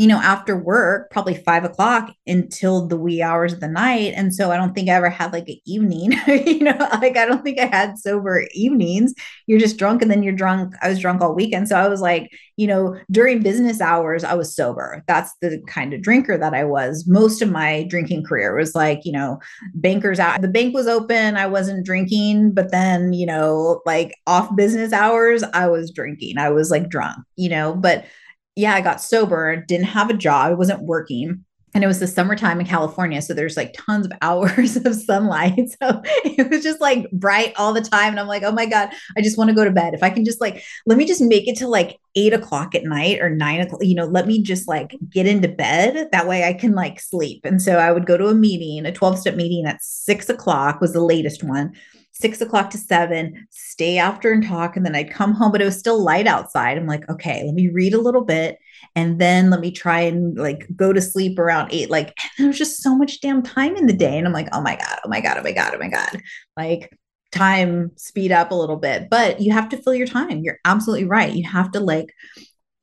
you 0.02 0.08
know, 0.08 0.18
after 0.18 0.58
work, 0.58 1.12
probably 1.12 1.36
five 1.36 1.64
o'clock 1.64 2.12
until 2.26 2.88
the 2.88 2.98
wee 2.98 3.22
hours 3.22 3.54
of 3.54 3.60
the 3.60 3.68
night. 3.68 4.14
And 4.16 4.34
so 4.34 4.50
I 4.50 4.58
don't 4.58 4.74
think 4.74 4.90
I 4.90 4.94
ever 4.94 5.12
had 5.12 5.32
like 5.32 5.48
an 5.48 5.60
evening, 5.68 6.14
you 6.28 6.64
know, 6.64 6.76
like 7.00 7.16
I 7.18 7.28
don't 7.28 7.44
think 7.44 7.60
I 7.60 7.68
had 7.68 8.00
sober 8.00 8.48
evenings. 8.56 9.14
You're 9.46 9.60
just 9.60 9.78
drunk 9.78 10.02
and 10.02 10.10
then 10.10 10.24
you're 10.24 10.34
drunk. 10.34 10.74
I 10.82 10.90
was 10.90 10.98
drunk 10.98 11.22
all 11.22 11.36
weekend. 11.36 11.68
So 11.70 11.76
I 11.76 11.88
was 11.88 12.02
like, 12.02 12.32
you 12.58 12.66
know, 12.66 13.00
during 13.12 13.44
business 13.44 13.80
hours, 13.80 14.24
I 14.24 14.34
was 14.34 14.56
sober. 14.56 15.04
That's 15.08 15.36
the 15.40 15.62
kind 15.68 15.94
of 15.94 16.02
drinker 16.02 16.36
that 16.36 16.56
I 16.56 16.64
was. 16.64 17.06
Most 17.08 17.44
of 17.44 17.52
my 17.52 17.84
drinking 17.88 18.24
career 18.24 18.56
was 18.56 18.74
like, 18.74 19.02
you 19.06 19.12
know, 19.12 19.40
bankers 19.76 20.20
out. 20.20 20.42
The 20.42 20.48
bank 20.48 20.74
was 20.74 20.88
open. 20.88 21.38
I 21.38 21.46
wasn't 21.46 21.86
drinking, 21.86 22.56
but 22.56 22.72
then, 22.72 23.14
you 23.14 23.28
know, 23.28 23.84
like 23.86 24.16
off 24.26 24.56
business 24.56 24.94
hours, 24.94 25.44
I 25.54 25.68
was 25.68 25.92
drinking. 25.92 26.40
I 26.40 26.50
was 26.50 26.72
like 26.72 26.90
drunk, 26.90 27.20
you 27.36 27.50
know, 27.50 27.76
but 27.76 28.04
yeah, 28.56 28.74
I 28.74 28.82
got 28.82 29.02
sober, 29.02 29.64
didn't 29.68 29.86
have 29.86 30.10
a 30.10 30.16
job, 30.16 30.52
I 30.52 30.54
wasn't 30.54 30.84
working. 30.84 31.46
And 31.74 31.86
it 31.86 31.88
was 31.88 32.00
the 32.00 32.08
summertime 32.08 32.60
in 32.60 32.66
California. 32.66 33.22
So 33.22 33.34
there's 33.34 33.56
like 33.56 33.74
tons 33.74 34.06
of 34.06 34.12
hours 34.22 34.76
of 34.76 34.94
sunlight. 34.94 35.70
So 35.82 36.02
it 36.26 36.50
was 36.50 36.64
just 36.64 36.82
like 36.82 37.10
bright 37.12 37.54
all 37.56 37.72
the 37.72 37.80
time. 37.80 38.10
And 38.10 38.20
I'm 38.20 38.28
like, 38.28 38.44
oh 38.44 38.52
my 38.52 38.66
God, 38.66 38.90
I 39.18 39.22
just 39.22 39.38
want 39.38 39.50
to 39.50 39.56
go 39.56 39.64
to 39.64 39.72
bed. 39.72 39.94
If 39.94 40.04
I 40.04 40.10
can 40.10 40.26
just 40.26 40.42
like, 40.42 40.64
let 40.86 40.98
me 40.98 41.06
just 41.06 41.22
make 41.22 41.48
it 41.48 41.58
to 41.60 41.70
like 41.70 41.98
eight 42.16 42.34
o'clock 42.34 42.76
at 42.76 42.84
night 42.84 43.22
or 43.22 43.30
nine 43.30 43.62
o'clock, 43.62 43.86
you 43.86 43.96
know, 43.96 44.06
let 44.06 44.28
me 44.28 44.44
just 44.44 44.68
like 44.68 44.98
get 45.10 45.26
into 45.26 45.48
bed. 45.48 46.10
That 46.12 46.28
way 46.28 46.44
I 46.44 46.52
can 46.52 46.74
like 46.74 47.00
sleep. 47.00 47.46
And 47.46 47.62
so 47.62 47.78
I 47.78 47.94
would 47.94 48.06
go 48.06 48.18
to 48.18 48.28
a 48.28 48.36
meeting, 48.36 48.86
a 48.86 48.92
12 48.92 49.20
step 49.20 49.36
meeting 49.36 49.66
at 49.66 49.82
six 49.82 50.28
o'clock 50.28 50.82
was 50.82 50.92
the 50.92 51.02
latest 51.02 51.42
one 51.42 51.74
six 52.12 52.42
o'clock 52.42 52.70
to 52.72 52.78
seven, 52.78 53.48
stay 53.50 53.98
after 53.98 54.32
and 54.32 54.46
talk. 54.46 54.76
And 54.76 54.86
then 54.86 54.96
I'd 54.96 55.12
come 55.12 55.34
home, 55.34 55.52
but 55.52 55.62
it 55.62 55.66
was 55.66 55.78
still 55.78 56.04
light 56.04 56.28
outside. 56.28 56.78
I'm 56.78 56.88
like, 56.88 57.08
okay, 57.10 57.44
let 57.46 57.54
me 57.54 57.70
read 57.70 57.94
a 57.94 58.02
little 58.02 58.24
bit. 58.24 58.58
And 58.96 59.20
then 59.20 59.50
let 59.50 59.60
me 59.60 59.72
try 59.72 60.02
and 60.02 60.38
like 60.38 60.68
go 60.76 60.94
to 60.94 61.02
sleep 61.02 61.40
around 61.40 61.74
eight. 61.74 61.90
Like, 61.90 62.16
there 62.38 62.48
was 62.48 62.58
just 62.58 62.82
so 62.82 62.96
much 62.96 63.22
damn 63.22 63.42
time 63.42 63.76
in 63.76 63.88
the 63.88 63.94
day. 63.94 64.18
And 64.18 64.28
I'm 64.28 64.34
like, 64.34 64.50
oh 64.52 64.62
my 64.62 64.76
God, 64.76 65.00
oh 65.06 65.10
my 65.10 65.22
God, 65.22 65.38
oh 65.38 65.44
my 65.44 65.52
God, 65.52 65.74
oh 65.74 65.80
my 65.80 65.90
God. 65.90 66.22
Like, 66.58 66.98
time 67.32 67.92
speed 67.96 68.32
up 68.32 68.52
a 68.52 68.56
little 68.56 68.76
bit, 68.76 69.10
but 69.10 69.40
you 69.40 69.54
have 69.54 69.70
to 69.70 69.78
fill 69.78 69.96
your 69.96 70.08
time. 70.08 70.42
You're 70.44 70.60
absolutely 70.66 71.06
right. 71.06 71.32
You 71.32 71.48
have 71.48 71.72
to 71.72 71.80
like 71.80 72.14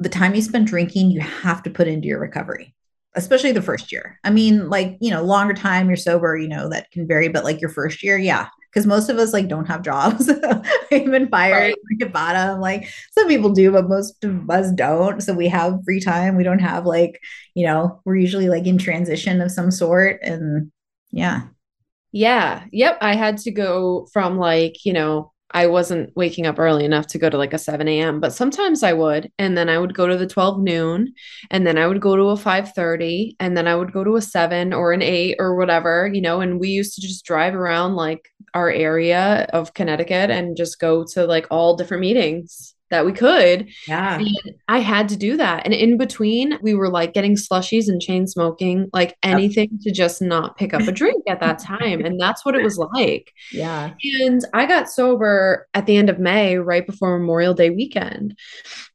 the 0.00 0.08
time 0.08 0.34
you 0.34 0.40
spend 0.40 0.66
drinking, 0.66 1.10
you 1.10 1.20
have 1.20 1.62
to 1.64 1.70
put 1.70 1.88
into 1.88 2.08
your 2.08 2.20
recovery 2.20 2.74
especially 3.14 3.52
the 3.52 3.62
first 3.62 3.90
year. 3.90 4.18
I 4.22 4.30
mean, 4.30 4.70
like, 4.70 4.96
you 5.00 5.10
know, 5.10 5.22
longer 5.22 5.54
time 5.54 5.88
you're 5.88 5.96
sober, 5.96 6.36
you 6.36 6.48
know, 6.48 6.68
that 6.68 6.90
can 6.92 7.06
vary, 7.06 7.28
but 7.28 7.42
like 7.42 7.60
your 7.60 7.70
first 7.70 8.02
year, 8.02 8.16
yeah, 8.16 8.46
because 8.70 8.86
most 8.86 9.08
of 9.08 9.18
us 9.18 9.32
like 9.32 9.48
don't 9.48 9.66
have 9.66 9.82
jobs. 9.82 10.30
We've 10.90 11.10
been 11.10 11.28
fired 11.28 11.74
right. 11.74 12.02
at 12.02 12.12
bottom. 12.12 12.60
Like 12.60 12.88
some 13.12 13.28
people 13.28 13.50
do, 13.50 13.72
but 13.72 13.88
most 13.88 14.22
of 14.24 14.48
us 14.50 14.70
don't. 14.72 15.22
So 15.22 15.34
we 15.34 15.48
have 15.48 15.80
free 15.84 16.00
time. 16.00 16.36
We 16.36 16.44
don't 16.44 16.58
have 16.58 16.86
like, 16.86 17.20
you 17.54 17.66
know, 17.66 18.00
we're 18.04 18.16
usually 18.16 18.48
like 18.48 18.66
in 18.66 18.78
transition 18.78 19.40
of 19.40 19.50
some 19.50 19.70
sort. 19.70 20.20
And 20.22 20.70
yeah. 21.10 21.42
Yeah. 22.12 22.64
Yep. 22.72 22.98
I 23.00 23.14
had 23.14 23.38
to 23.38 23.50
go 23.50 24.06
from 24.12 24.38
like, 24.38 24.84
you 24.84 24.92
know, 24.92 25.32
I 25.50 25.66
wasn't 25.66 26.14
waking 26.16 26.46
up 26.46 26.58
early 26.58 26.84
enough 26.84 27.06
to 27.08 27.18
go 27.18 27.30
to 27.30 27.38
like 27.38 27.54
a 27.54 27.58
7 27.58 27.88
a.m., 27.88 28.20
but 28.20 28.32
sometimes 28.32 28.82
I 28.82 28.92
would. 28.92 29.32
And 29.38 29.56
then 29.56 29.68
I 29.68 29.78
would 29.78 29.94
go 29.94 30.06
to 30.06 30.16
the 30.16 30.26
12 30.26 30.60
noon 30.60 31.14
and 31.50 31.66
then 31.66 31.78
I 31.78 31.86
would 31.86 32.00
go 32.00 32.16
to 32.16 32.28
a 32.30 32.36
5:30 32.36 33.36
and 33.40 33.56
then 33.56 33.66
I 33.66 33.74
would 33.74 33.92
go 33.92 34.04
to 34.04 34.16
a 34.16 34.22
7 34.22 34.72
or 34.72 34.92
an 34.92 35.02
8 35.02 35.36
or 35.38 35.56
whatever, 35.56 36.10
you 36.12 36.20
know, 36.20 36.40
and 36.40 36.60
we 36.60 36.68
used 36.68 36.94
to 36.96 37.00
just 37.00 37.24
drive 37.24 37.54
around 37.54 37.96
like 37.96 38.28
our 38.54 38.70
area 38.70 39.48
of 39.52 39.74
Connecticut 39.74 40.30
and 40.30 40.56
just 40.56 40.78
go 40.80 41.04
to 41.12 41.26
like 41.26 41.46
all 41.50 41.76
different 41.76 42.02
meetings 42.02 42.74
that 42.90 43.04
we 43.04 43.12
could. 43.12 43.68
Yeah. 43.86 44.18
And 44.18 44.54
I 44.68 44.78
had 44.78 45.08
to 45.10 45.16
do 45.16 45.36
that. 45.36 45.64
And 45.64 45.74
in 45.74 45.96
between, 45.96 46.58
we 46.62 46.74
were 46.74 46.88
like 46.88 47.14
getting 47.14 47.36
slushies 47.36 47.88
and 47.88 48.00
chain 48.00 48.26
smoking, 48.26 48.88
like 48.92 49.16
anything 49.22 49.68
yep. 49.72 49.80
to 49.82 49.92
just 49.92 50.22
not 50.22 50.56
pick 50.56 50.74
up 50.74 50.82
a 50.82 50.92
drink 50.98 51.24
at 51.28 51.40
that 51.40 51.58
time. 51.58 52.04
And 52.04 52.20
that's 52.20 52.44
what 52.44 52.54
it 52.54 52.62
was 52.62 52.78
like. 52.78 53.32
Yeah. 53.52 53.94
And 54.20 54.42
I 54.54 54.66
got 54.66 54.88
sober 54.88 55.66
at 55.74 55.86
the 55.86 55.96
end 55.96 56.10
of 56.10 56.18
May, 56.18 56.56
right 56.56 56.86
before 56.86 57.18
Memorial 57.18 57.54
Day 57.54 57.70
weekend. 57.70 58.36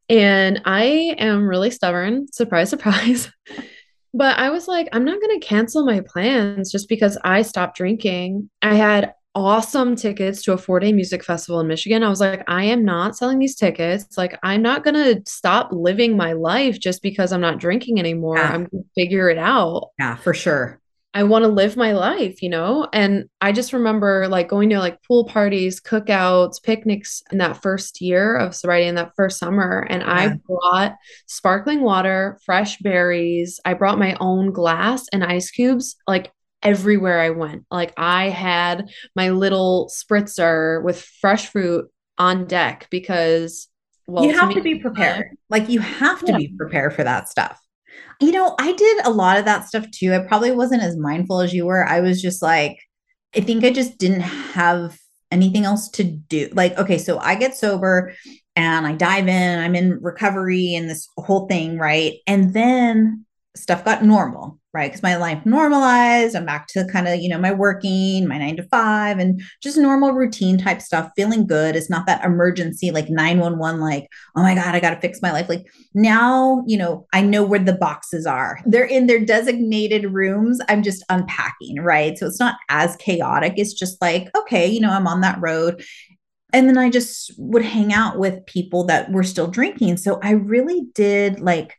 And 0.10 0.62
I 0.66 1.16
am 1.18 1.48
really 1.48 1.72
stubborn. 1.72 2.28
Surprise, 2.32 2.70
surprise. 2.70 3.32
but 4.14 4.38
I 4.38 4.50
was 4.50 4.68
like, 4.68 4.88
I'm 4.92 5.06
not 5.06 5.22
going 5.22 5.40
to 5.40 5.46
cancel 5.46 5.86
my 5.86 6.02
plans 6.02 6.72
just 6.72 6.90
because 6.90 7.18
I 7.24 7.42
stopped 7.42 7.78
drinking. 7.78 8.50
I 8.62 8.76
had 8.76 9.14
awesome 9.36 9.96
tickets 9.96 10.44
to 10.44 10.54
a 10.54 10.58
four 10.58 10.80
day 10.80 10.92
music 10.92 11.24
festival 11.24 11.60
in 11.60 11.68
Michigan. 11.68 12.04
I 12.04 12.10
was 12.10 12.20
like, 12.20 12.44
I 12.48 12.66
am 12.66 12.86
not 12.86 13.18
selling 13.18 13.40
these 13.40 13.56
tickets. 13.56 14.18
Like, 14.18 14.38
I'm 14.44 14.62
not 14.62 14.84
going 14.84 14.96
to 14.96 15.22
stop 15.30 15.70
living 15.72 16.16
my 16.16 16.34
life 16.34 16.80
just 16.80 17.02
because 17.02 17.32
I'm 17.32 17.42
not 17.42 17.60
drinking 17.60 18.00
anymore. 18.00 18.38
Yeah. 18.38 18.52
I'm 18.54 18.66
going 18.66 18.84
to 18.84 18.90
figure 18.96 19.30
it 19.30 19.38
out. 19.38 19.92
Yeah, 20.00 20.16
for 20.16 20.34
sure. 20.34 20.80
I 21.16 21.24
want 21.24 21.44
to 21.44 21.50
live 21.50 21.78
my 21.78 21.92
life, 21.92 22.42
you 22.42 22.50
know? 22.50 22.88
And 22.92 23.30
I 23.40 23.52
just 23.52 23.72
remember 23.72 24.28
like 24.28 24.48
going 24.48 24.70
to 24.70 24.80
like 24.80 25.04
pool 25.04 25.26
parties, 25.26 25.80
cookouts, 25.80 26.62
picnics 26.64 27.22
in 27.32 27.38
that 27.38 27.62
first 27.62 28.02
year 28.02 28.36
of 28.36 28.56
sobriety 28.56 28.88
in 28.88 28.96
that 28.96 29.14
first 29.16 29.38
summer. 29.38 29.86
And 29.90 30.02
yeah. 30.02 30.12
I 30.12 30.28
brought 30.48 30.96
sparkling 31.28 31.82
water, 31.82 32.40
fresh 32.44 32.80
berries. 32.80 33.60
I 33.64 33.76
brought 33.76 34.00
my 34.00 34.18
own 34.20 34.52
glass 34.52 35.06
and 35.14 35.24
ice 35.24 35.52
cubes. 35.52 35.98
Like 36.08 36.32
everywhere 36.64 37.20
I 37.20 37.32
went. 37.32 37.66
Like 37.70 37.94
I 37.98 38.30
had 38.30 38.90
my 39.16 39.30
little 39.30 39.92
spritzer 39.92 40.84
with 40.84 41.02
fresh 41.02 41.48
fruit 41.48 41.86
on 42.18 42.46
deck 42.46 42.88
because 42.90 43.68
well, 44.08 44.26
you 44.26 44.38
have 44.38 44.50
to, 44.50 44.56
to 44.56 44.62
be 44.62 44.80
prepared. 44.80 45.38
Like 45.50 45.70
you 45.70 45.80
have 45.80 46.20
to 46.22 46.32
yeah. 46.32 46.38
be 46.38 46.54
prepared 46.58 46.94
for 46.94 47.04
that 47.04 47.30
stuff. 47.30 47.60
You 48.22 48.32
know, 48.32 48.56
I 48.60 48.74
did 48.74 49.06
a 49.06 49.12
lot 49.12 49.38
of 49.38 49.46
that 49.46 49.68
stuff 49.68 49.90
too. 49.92 50.14
I 50.14 50.20
probably 50.20 50.52
wasn't 50.52 50.84
as 50.84 50.98
mindful 50.98 51.42
as 51.42 51.54
you 51.54 51.66
were. 51.66 51.88
I 51.88 52.00
was 52.00 52.22
just 52.22 52.42
like, 52.42 52.78
I 53.36 53.42
think 53.42 53.64
I 53.64 53.72
just 53.72 53.98
didn't 53.98 54.22
have 54.22 54.98
anything 55.32 55.66
else 55.66 55.90
to 55.90 56.04
do. 56.04 56.50
Like, 56.54 56.78
okay, 56.78 56.98
so 56.98 57.18
I 57.20 57.36
get 57.36 57.58
sober 57.58 58.14
and 58.56 58.86
I 58.86 58.94
dive 58.94 59.28
in, 59.28 59.60
I'm 59.60 59.76
in 59.76 60.00
recovery 60.02 60.76
and 60.76 60.90
this 60.90 61.08
whole 61.18 61.48
thing, 61.48 61.78
right? 61.80 62.14
And 62.28 62.54
then 62.54 63.26
stuff 63.56 63.86
got 63.86 64.04
normal 64.04 64.60
right? 64.74 64.90
Because 64.90 65.04
my 65.04 65.16
life 65.18 65.46
normalized. 65.46 66.36
I'm 66.36 66.48
back 66.48 66.66
to 66.70 66.86
kind 66.92 67.08
of, 67.08 67.20
you 67.20 67.30
know, 67.30 67.38
my 67.38 67.54
working, 67.54 68.28
my 68.28 68.40
nine 68.40 68.56
to 68.58 68.64
five, 68.64 69.20
and 69.20 69.42
just 69.62 69.78
normal 69.78 70.14
routine 70.14 70.58
type 70.58 70.82
stuff, 70.82 71.12
feeling 71.16 71.46
good. 71.46 71.76
It's 71.76 71.92
not 71.92 72.08
that 72.08 72.26
emergency 72.26 72.90
like 72.90 73.08
911, 73.08 73.80
like, 73.80 74.08
oh 74.36 74.42
my 74.42 74.56
God, 74.56 74.74
I 74.74 74.80
got 74.80 74.90
to 74.90 75.00
fix 75.00 75.22
my 75.22 75.32
life. 75.32 75.48
Like 75.48 75.68
now, 75.94 76.64
you 76.66 76.78
know, 76.78 77.06
I 77.14 77.22
know 77.22 77.44
where 77.44 77.60
the 77.60 77.74
boxes 77.74 78.26
are. 78.26 78.60
They're 78.66 78.84
in 78.84 79.06
their 79.06 79.24
designated 79.24 80.12
rooms. 80.12 80.60
I'm 80.68 80.82
just 80.82 81.04
unpacking, 81.10 81.80
right? 81.80 82.18
So 82.18 82.26
it's 82.26 82.40
not 82.40 82.56
as 82.70 82.96
chaotic. 82.96 83.54
It's 83.58 83.74
just 83.74 84.02
like, 84.02 84.30
okay, 84.36 84.66
you 84.68 84.80
know, 84.80 84.92
I'm 84.92 85.08
on 85.08 85.22
that 85.22 85.40
road. 85.40 85.84
And 86.52 86.68
then 86.68 86.78
I 86.78 86.90
just 86.90 87.32
would 87.38 87.64
hang 87.64 87.94
out 87.94 88.18
with 88.18 88.46
people 88.48 88.86
that 88.86 89.12
were 89.12 89.24
still 89.24 89.48
drinking. 89.48 89.98
So 89.98 90.20
I 90.24 90.32
really 90.32 90.82
did 90.94 91.40
like, 91.40 91.76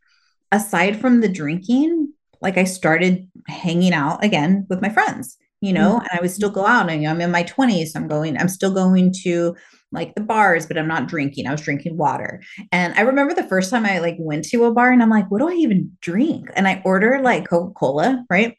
aside 0.54 1.00
from 1.00 1.20
the 1.20 1.28
drinking, 1.28 2.12
like 2.40 2.56
I 2.56 2.64
started 2.64 3.28
hanging 3.48 3.92
out 3.92 4.22
again 4.24 4.66
with 4.70 4.80
my 4.80 4.88
friends, 4.88 5.36
you 5.60 5.72
know, 5.72 5.96
mm-hmm. 5.96 6.06
and 6.06 6.08
I 6.12 6.20
would 6.20 6.30
still 6.30 6.50
go 6.50 6.66
out 6.66 6.88
and 6.88 7.06
I'm 7.06 7.20
in 7.20 7.30
my 7.30 7.42
20s. 7.42 7.88
So 7.88 8.00
I'm 8.00 8.08
going, 8.08 8.38
I'm 8.38 8.48
still 8.48 8.72
going 8.72 9.12
to 9.24 9.56
like 9.90 10.14
the 10.14 10.20
bars, 10.20 10.66
but 10.66 10.78
I'm 10.78 10.88
not 10.88 11.08
drinking. 11.08 11.46
I 11.46 11.52
was 11.52 11.60
drinking 11.60 11.96
water. 11.96 12.42
And 12.72 12.94
I 12.94 13.02
remember 13.02 13.34
the 13.34 13.48
first 13.48 13.70
time 13.70 13.84
I 13.84 13.98
like 13.98 14.16
went 14.18 14.44
to 14.46 14.64
a 14.64 14.72
bar 14.72 14.92
and 14.92 15.02
I'm 15.02 15.10
like, 15.10 15.30
what 15.30 15.38
do 15.38 15.48
I 15.48 15.54
even 15.54 15.92
drink? 16.00 16.48
And 16.54 16.68
I 16.68 16.82
order 16.84 17.20
like 17.22 17.48
Coca-Cola, 17.48 18.24
right? 18.30 18.56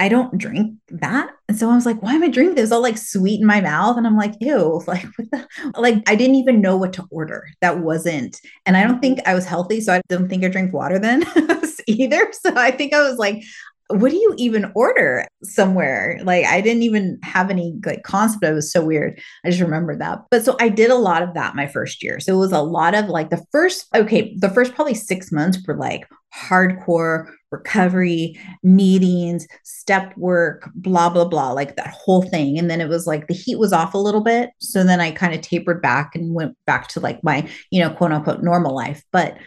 I 0.00 0.08
don't 0.08 0.38
drink 0.38 0.76
that. 0.90 1.30
And 1.48 1.58
so 1.58 1.68
I 1.68 1.74
was 1.74 1.84
like, 1.84 2.02
why 2.02 2.14
am 2.14 2.22
I 2.22 2.28
drinking 2.28 2.54
this? 2.54 2.70
All 2.70 2.80
like 2.80 2.96
sweet 2.96 3.40
in 3.40 3.46
my 3.46 3.60
mouth. 3.60 3.96
And 3.96 4.06
I'm 4.06 4.16
like, 4.16 4.34
ew, 4.40 4.82
like 4.86 5.04
what 5.16 5.30
the 5.30 5.48
like 5.76 6.08
I 6.08 6.14
didn't 6.14 6.36
even 6.36 6.60
know 6.60 6.76
what 6.76 6.92
to 6.94 7.04
order. 7.10 7.48
That 7.60 7.80
wasn't, 7.80 8.40
and 8.66 8.76
I 8.76 8.84
don't 8.84 9.00
think 9.00 9.20
I 9.26 9.34
was 9.34 9.44
healthy. 9.44 9.80
So 9.80 9.92
I 9.92 10.00
don't 10.08 10.28
think 10.28 10.44
I 10.44 10.48
drink 10.48 10.72
water 10.72 10.98
then 10.98 11.24
either. 11.86 12.30
So 12.32 12.54
I 12.54 12.70
think 12.70 12.92
I 12.92 13.00
was 13.08 13.18
like, 13.18 13.42
what 13.88 14.10
do 14.10 14.16
you 14.16 14.34
even 14.36 14.70
order 14.74 15.26
somewhere? 15.42 16.20
Like 16.22 16.44
I 16.44 16.60
didn't 16.60 16.82
even 16.82 17.18
have 17.22 17.50
any 17.50 17.74
like 17.86 18.02
concept. 18.02 18.44
It 18.44 18.52
was 18.52 18.70
so 18.70 18.84
weird. 18.84 19.18
I 19.44 19.50
just 19.50 19.62
remember 19.62 19.96
that. 19.96 20.20
But 20.30 20.44
so 20.44 20.56
I 20.60 20.68
did 20.68 20.90
a 20.90 20.96
lot 20.96 21.22
of 21.22 21.32
that 21.34 21.56
my 21.56 21.66
first 21.66 22.02
year. 22.02 22.20
So 22.20 22.34
it 22.34 22.38
was 22.38 22.52
a 22.52 22.60
lot 22.60 22.94
of 22.94 23.06
like 23.08 23.30
the 23.30 23.44
first, 23.50 23.86
okay, 23.94 24.34
the 24.36 24.50
first 24.50 24.74
probably 24.74 24.94
six 24.94 25.32
months 25.32 25.58
were 25.66 25.76
like 25.76 26.06
hardcore 26.34 27.30
recovery, 27.50 28.38
meetings, 28.62 29.46
step 29.64 30.14
work, 30.18 30.68
blah, 30.74 31.08
blah, 31.08 31.24
blah, 31.24 31.52
like 31.52 31.76
that 31.76 31.88
whole 31.88 32.22
thing. 32.22 32.58
And 32.58 32.70
then 32.70 32.82
it 32.82 32.88
was 32.88 33.06
like 33.06 33.26
the 33.26 33.34
heat 33.34 33.58
was 33.58 33.72
off 33.72 33.94
a 33.94 33.98
little 33.98 34.20
bit. 34.20 34.50
So 34.60 34.84
then 34.84 35.00
I 35.00 35.12
kind 35.12 35.32
of 35.32 35.40
tapered 35.40 35.80
back 35.80 36.14
and 36.14 36.34
went 36.34 36.54
back 36.66 36.88
to 36.88 37.00
like 37.00 37.24
my, 37.24 37.48
you 37.70 37.80
know, 37.80 37.88
quote 37.88 38.12
unquote 38.12 38.42
normal 38.42 38.74
life. 38.74 39.02
But 39.12 39.38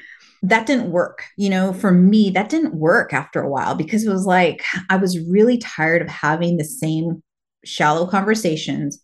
that 0.44 0.66
didn't 0.66 0.92
work. 0.92 1.26
You 1.38 1.50
know, 1.50 1.74
for 1.74 1.92
me, 1.92 2.30
that 2.32 2.50
didn't 2.50 2.76
work 2.76 3.14
after 3.14 3.42
a 3.42 3.50
while 3.50 3.76
because 3.76 4.06
it 4.06 4.12
was 4.12 4.26
like 4.26 4.64
I 4.90 4.98
was 4.98 5.20
really 5.20 5.58
tired 5.58 6.02
of 6.02 6.08
having 6.08 6.58
the 6.58 6.64
same 6.64 7.22
shallow 7.64 8.08
conversations, 8.08 9.00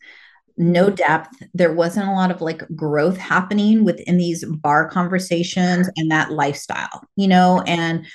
no 0.57 0.85
mm-hmm. 0.85 0.95
depth. 0.95 1.43
There 1.53 1.73
wasn't 1.73 2.09
a 2.09 2.13
lot 2.13 2.31
of 2.31 2.41
like 2.41 2.63
growth 2.75 3.17
happening 3.17 3.83
within 3.83 4.17
these 4.17 4.43
bar 4.45 4.89
conversations 4.89 5.89
and 5.95 6.11
that 6.11 6.31
lifestyle, 6.31 7.03
you 7.15 7.27
know, 7.27 7.63
and 7.67 8.05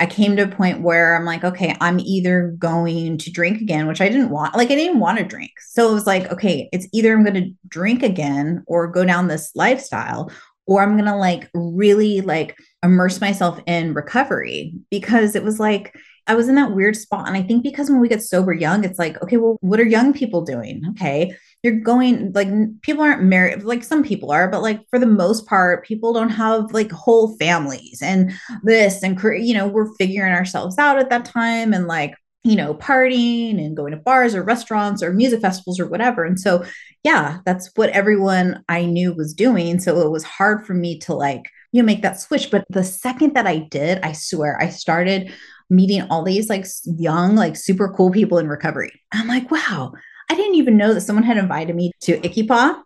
I 0.00 0.06
came 0.06 0.36
to 0.36 0.42
a 0.42 0.48
point 0.48 0.82
where 0.82 1.16
I'm 1.16 1.24
like, 1.24 1.42
okay, 1.42 1.74
I'm 1.80 1.98
either 1.98 2.54
going 2.56 3.18
to 3.18 3.32
drink 3.32 3.60
again, 3.60 3.88
which 3.88 4.00
I 4.00 4.08
didn't 4.08 4.30
want. 4.30 4.54
Like, 4.54 4.70
I 4.70 4.76
didn't 4.76 5.00
want 5.00 5.18
to 5.18 5.24
drink. 5.24 5.50
So 5.70 5.90
it 5.90 5.94
was 5.94 6.06
like, 6.06 6.30
okay, 6.30 6.68
it's 6.72 6.86
either 6.92 7.12
I'm 7.12 7.24
going 7.24 7.42
to 7.42 7.50
drink 7.66 8.04
again 8.04 8.62
or 8.68 8.86
go 8.86 9.04
down 9.04 9.26
this 9.26 9.50
lifestyle, 9.56 10.30
or 10.66 10.82
I'm 10.82 10.92
going 10.92 11.06
to 11.06 11.16
like 11.16 11.50
really 11.52 12.20
like 12.20 12.56
immerse 12.82 13.20
myself 13.20 13.60
in 13.66 13.94
recovery 13.94 14.74
because 14.90 15.34
it 15.34 15.42
was 15.42 15.58
like, 15.58 15.96
I 16.28 16.34
was 16.34 16.48
in 16.48 16.56
that 16.56 16.74
weird 16.74 16.94
spot. 16.94 17.26
And 17.26 17.36
I 17.36 17.42
think 17.42 17.62
because 17.62 17.88
when 17.88 18.00
we 18.00 18.08
get 18.08 18.22
sober 18.22 18.52
young, 18.52 18.84
it's 18.84 18.98
like, 18.98 19.20
okay, 19.22 19.38
well, 19.38 19.56
what 19.62 19.80
are 19.80 19.86
young 19.86 20.12
people 20.12 20.42
doing? 20.42 20.82
Okay. 20.90 21.34
You're 21.62 21.80
going 21.80 22.32
like 22.34 22.48
people 22.82 23.02
aren't 23.02 23.24
married, 23.24 23.64
like 23.64 23.82
some 23.82 24.04
people 24.04 24.30
are, 24.30 24.48
but 24.48 24.62
like 24.62 24.80
for 24.90 24.98
the 24.98 25.06
most 25.06 25.46
part, 25.46 25.84
people 25.84 26.12
don't 26.12 26.28
have 26.28 26.72
like 26.72 26.92
whole 26.92 27.36
families 27.38 28.00
and 28.02 28.32
this 28.62 29.02
and, 29.02 29.18
you 29.42 29.54
know, 29.54 29.66
we're 29.66 29.92
figuring 29.94 30.32
ourselves 30.32 30.78
out 30.78 30.98
at 30.98 31.10
that 31.10 31.24
time 31.24 31.72
and 31.72 31.86
like, 31.86 32.14
you 32.44 32.54
know, 32.54 32.74
partying 32.74 33.58
and 33.58 33.76
going 33.76 33.90
to 33.90 33.96
bars 33.96 34.34
or 34.34 34.44
restaurants 34.44 35.02
or 35.02 35.12
music 35.12 35.40
festivals 35.40 35.80
or 35.80 35.88
whatever. 35.88 36.24
And 36.24 36.38
so, 36.38 36.64
yeah, 37.02 37.38
that's 37.44 37.70
what 37.74 37.90
everyone 37.90 38.62
I 38.68 38.84
knew 38.84 39.14
was 39.14 39.34
doing. 39.34 39.80
So 39.80 40.00
it 40.00 40.10
was 40.10 40.24
hard 40.24 40.64
for 40.64 40.74
me 40.74 40.98
to 41.00 41.14
like, 41.14 41.50
you 41.72 41.82
know, 41.82 41.86
make 41.86 42.02
that 42.02 42.20
switch. 42.20 42.50
But 42.50 42.64
the 42.68 42.84
second 42.84 43.34
that 43.34 43.46
I 43.46 43.58
did, 43.58 44.00
I 44.02 44.12
swear, 44.12 44.60
I 44.60 44.68
started 44.68 45.32
meeting 45.70 46.02
all 46.10 46.22
these 46.22 46.48
like 46.48 46.66
young, 46.84 47.36
like 47.36 47.56
super 47.56 47.92
cool 47.94 48.10
people 48.10 48.38
in 48.38 48.48
recovery. 48.48 48.92
I'm 49.12 49.28
like, 49.28 49.50
wow, 49.50 49.92
I 50.30 50.34
didn't 50.34 50.54
even 50.54 50.76
know 50.76 50.94
that 50.94 51.02
someone 51.02 51.24
had 51.24 51.36
invited 51.36 51.76
me 51.76 51.92
to 52.02 52.18
ICYPAA. 52.20 52.82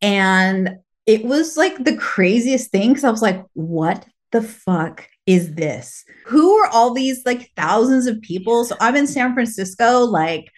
And 0.00 0.76
it 1.06 1.24
was 1.24 1.56
like 1.56 1.84
the 1.84 1.96
craziest 1.96 2.70
thing 2.70 2.90
because 2.90 3.04
I 3.04 3.10
was 3.10 3.22
like, 3.22 3.44
what 3.52 4.06
the 4.32 4.42
fuck 4.42 5.08
is 5.26 5.54
this? 5.54 6.04
Who 6.26 6.56
are 6.56 6.68
all 6.68 6.94
these 6.94 7.24
like 7.26 7.50
thousands 7.56 8.06
of 8.06 8.20
people? 8.22 8.64
So 8.64 8.76
I'm 8.80 8.96
in 8.96 9.06
San 9.06 9.34
Francisco, 9.34 10.00
like, 10.00 10.50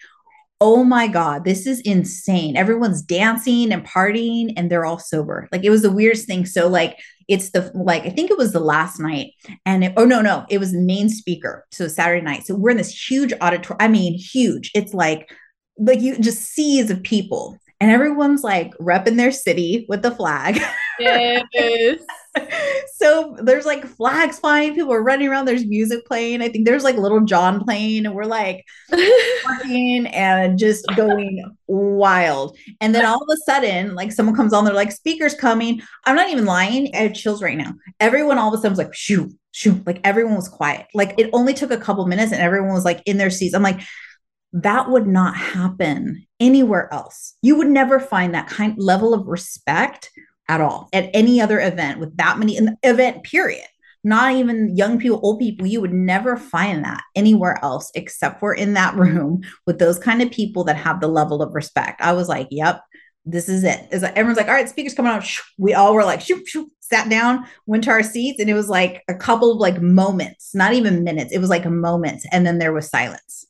oh 0.59 0.83
my 0.83 1.07
God, 1.07 1.43
this 1.43 1.67
is 1.67 1.81
insane. 1.81 2.57
Everyone's 2.57 3.01
dancing 3.01 3.71
and 3.71 3.85
partying 3.85 4.53
and 4.57 4.71
they're 4.71 4.85
all 4.85 4.99
sober. 4.99 5.47
Like 5.51 5.63
it 5.63 5.69
was 5.69 5.83
the 5.83 5.91
weirdest 5.91 6.27
thing. 6.27 6.45
So, 6.45 6.67
like, 6.67 6.97
it's 7.27 7.51
the 7.51 7.71
like 7.73 8.05
I 8.05 8.09
think 8.09 8.31
it 8.31 8.37
was 8.37 8.53
the 8.53 8.59
last 8.59 8.99
night, 8.99 9.31
and 9.65 9.83
it, 9.83 9.93
oh 9.97 10.05
no 10.05 10.21
no 10.21 10.45
it 10.49 10.59
was 10.59 10.73
main 10.73 11.09
speaker. 11.09 11.65
So 11.71 11.87
Saturday 11.87 12.21
night. 12.21 12.45
So 12.45 12.55
we're 12.55 12.71
in 12.71 12.77
this 12.77 13.09
huge 13.09 13.33
auditorium. 13.41 13.77
I 13.79 13.87
mean 13.87 14.13
huge. 14.17 14.71
It's 14.73 14.93
like 14.93 15.29
like 15.77 16.01
you 16.01 16.17
just 16.19 16.43
seas 16.43 16.89
of 16.89 17.03
people, 17.03 17.57
and 17.79 17.91
everyone's 17.91 18.43
like 18.43 18.71
repping 18.79 19.17
their 19.17 19.31
city 19.31 19.85
with 19.89 20.01
the 20.01 20.11
flag. 20.11 20.59
Yes. 21.53 21.99
so 22.95 23.35
there's 23.41 23.65
like 23.65 23.85
flags 23.85 24.39
flying, 24.39 24.75
people 24.75 24.93
are 24.93 25.03
running 25.03 25.27
around, 25.27 25.45
there's 25.45 25.65
music 25.65 26.05
playing. 26.05 26.41
I 26.41 26.49
think 26.49 26.65
there's 26.65 26.83
like 26.83 26.95
Lil 26.95 27.21
Jon 27.21 27.63
playing, 27.63 28.05
and 28.05 28.15
we're 28.15 28.25
like 28.25 28.65
working 29.47 30.07
and 30.07 30.57
just 30.57 30.85
going 30.95 31.43
wild. 31.67 32.57
And 32.81 32.93
then 32.93 33.05
all 33.05 33.21
of 33.21 33.29
a 33.31 33.37
sudden, 33.45 33.95
like 33.95 34.11
someone 34.11 34.35
comes 34.35 34.53
on, 34.53 34.65
they're 34.65 34.73
like, 34.73 34.91
speakers 34.91 35.33
coming. 35.33 35.81
I'm 36.05 36.15
not 36.15 36.29
even 36.29 36.45
lying. 36.45 36.93
I 36.93 36.99
have 36.99 37.13
chills 37.13 37.41
right 37.41 37.57
now. 37.57 37.73
Everyone 37.99 38.37
all 38.37 38.53
of 38.53 38.53
a 38.53 38.57
sudden 38.57 38.71
was 38.71 38.79
like, 38.79 38.93
shoot, 38.93 39.31
shoot. 39.51 39.85
Like 39.85 40.01
everyone 40.03 40.35
was 40.35 40.49
quiet. 40.49 40.87
Like 40.93 41.15
it 41.17 41.29
only 41.33 41.53
took 41.53 41.71
a 41.71 41.77
couple 41.77 42.05
minutes 42.07 42.31
and 42.31 42.41
everyone 42.41 42.73
was 42.73 42.85
like 42.85 43.01
in 43.05 43.17
their 43.17 43.29
seats. 43.29 43.55
I'm 43.55 43.63
like, 43.63 43.81
that 44.53 44.89
would 44.89 45.07
not 45.07 45.35
happen 45.35 46.25
anywhere 46.39 46.91
else. 46.93 47.35
You 47.41 47.57
would 47.57 47.67
never 47.67 47.99
find 47.99 48.33
that 48.33 48.47
kind 48.47 48.75
level 48.77 49.13
of 49.13 49.27
respect 49.27 50.09
at 50.49 50.61
all 50.61 50.89
at 50.93 51.09
any 51.13 51.41
other 51.41 51.59
event 51.59 51.99
with 51.99 52.15
that 52.17 52.39
many 52.39 52.59
event 52.83 53.23
period 53.23 53.65
not 54.03 54.33
even 54.33 54.75
young 54.75 54.97
people 54.97 55.19
old 55.23 55.39
people 55.39 55.65
you 55.65 55.81
would 55.81 55.93
never 55.93 56.37
find 56.37 56.83
that 56.83 57.03
anywhere 57.15 57.59
else 57.63 57.91
except 57.95 58.39
for 58.39 58.53
in 58.53 58.73
that 58.73 58.95
room 58.95 59.41
with 59.65 59.79
those 59.79 59.99
kind 59.99 60.21
of 60.21 60.31
people 60.31 60.63
that 60.63 60.77
have 60.77 61.01
the 61.01 61.07
level 61.07 61.41
of 61.41 61.53
respect 61.53 62.01
i 62.01 62.13
was 62.13 62.29
like 62.29 62.47
yep 62.51 62.81
this 63.25 63.49
is 63.49 63.63
it 63.63 63.85
is 63.91 64.03
everyone's 64.03 64.37
like 64.37 64.47
all 64.47 64.53
right 64.53 64.69
speakers 64.69 64.93
coming 64.93 65.11
out 65.11 65.27
we 65.57 65.73
all 65.73 65.93
were 65.93 66.05
like 66.05 66.21
shoop, 66.21 66.47
shoop, 66.47 66.69
sat 66.79 67.09
down 67.09 67.45
went 67.65 67.83
to 67.83 67.89
our 67.89 68.03
seats 68.03 68.39
and 68.39 68.49
it 68.49 68.53
was 68.53 68.69
like 68.69 69.03
a 69.09 69.15
couple 69.15 69.51
of 69.51 69.57
like 69.57 69.81
moments 69.81 70.55
not 70.55 70.73
even 70.73 71.03
minutes 71.03 71.33
it 71.33 71.39
was 71.39 71.49
like 71.49 71.65
a 71.65 71.69
moment 71.69 72.25
and 72.31 72.45
then 72.45 72.57
there 72.59 72.73
was 72.73 72.89
silence 72.89 73.45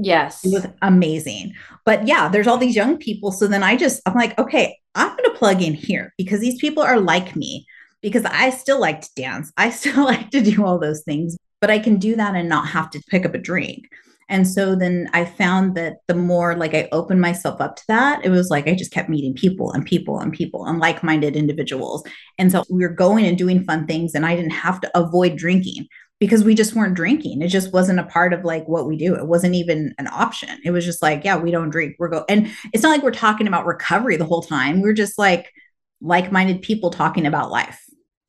Yes. 0.00 0.44
It 0.44 0.52
was 0.52 0.66
amazing. 0.82 1.54
But 1.84 2.06
yeah, 2.06 2.28
there's 2.28 2.46
all 2.46 2.58
these 2.58 2.76
young 2.76 2.98
people. 2.98 3.32
So 3.32 3.46
then 3.46 3.62
I 3.62 3.76
just, 3.76 4.00
I'm 4.06 4.14
like, 4.14 4.38
okay, 4.38 4.78
I'm 4.94 5.10
going 5.10 5.24
to 5.24 5.38
plug 5.38 5.62
in 5.62 5.74
here 5.74 6.12
because 6.16 6.40
these 6.40 6.58
people 6.60 6.82
are 6.82 7.00
like 7.00 7.36
me 7.36 7.66
because 8.02 8.24
I 8.24 8.50
still 8.50 8.80
like 8.80 9.00
to 9.02 9.10
dance. 9.16 9.52
I 9.56 9.70
still 9.78 10.04
like 10.04 10.30
to 10.30 10.40
do 10.40 10.64
all 10.64 10.78
those 10.78 11.02
things, 11.02 11.36
but 11.60 11.70
I 11.70 11.78
can 11.78 11.96
do 11.96 12.16
that 12.16 12.34
and 12.34 12.48
not 12.48 12.68
have 12.68 12.90
to 12.90 13.02
pick 13.08 13.24
up 13.24 13.34
a 13.34 13.38
drink. 13.38 13.88
And 14.30 14.46
so 14.46 14.74
then 14.74 15.08
I 15.14 15.24
found 15.24 15.74
that 15.76 15.98
the 16.06 16.14
more 16.14 16.54
like 16.54 16.74
I 16.74 16.88
opened 16.92 17.20
myself 17.20 17.60
up 17.62 17.76
to 17.76 17.84
that, 17.88 18.24
it 18.24 18.28
was 18.28 18.50
like 18.50 18.68
I 18.68 18.74
just 18.74 18.92
kept 18.92 19.08
meeting 19.08 19.32
people 19.32 19.72
and 19.72 19.86
people 19.86 20.20
and 20.20 20.32
people 20.32 20.66
and 20.66 20.78
like 20.78 21.02
minded 21.02 21.34
individuals. 21.34 22.04
And 22.38 22.52
so 22.52 22.62
we 22.70 22.82
were 22.82 22.92
going 22.92 23.24
and 23.24 23.38
doing 23.38 23.64
fun 23.64 23.86
things, 23.86 24.14
and 24.14 24.26
I 24.26 24.36
didn't 24.36 24.50
have 24.50 24.80
to 24.82 24.98
avoid 24.98 25.36
drinking 25.36 25.88
because 26.20 26.42
we 26.42 26.54
just 26.54 26.74
weren't 26.74 26.94
drinking. 26.94 27.42
It 27.42 27.48
just 27.48 27.72
wasn't 27.72 28.00
a 28.00 28.04
part 28.04 28.32
of 28.32 28.44
like 28.44 28.66
what 28.66 28.86
we 28.86 28.96
do. 28.96 29.14
It 29.14 29.26
wasn't 29.26 29.54
even 29.54 29.94
an 29.98 30.08
option. 30.08 30.58
It 30.64 30.72
was 30.72 30.84
just 30.84 31.00
like, 31.00 31.24
yeah, 31.24 31.36
we 31.36 31.50
don't 31.50 31.70
drink. 31.70 31.96
We're 31.98 32.08
go 32.08 32.24
and 32.28 32.50
it's 32.72 32.82
not 32.82 32.90
like 32.90 33.02
we're 33.02 33.10
talking 33.12 33.46
about 33.46 33.66
recovery 33.66 34.16
the 34.16 34.24
whole 34.24 34.42
time. 34.42 34.80
We're 34.80 34.94
just 34.94 35.18
like 35.18 35.52
like-minded 36.00 36.62
people 36.62 36.90
talking 36.90 37.26
about 37.26 37.50
life 37.50 37.80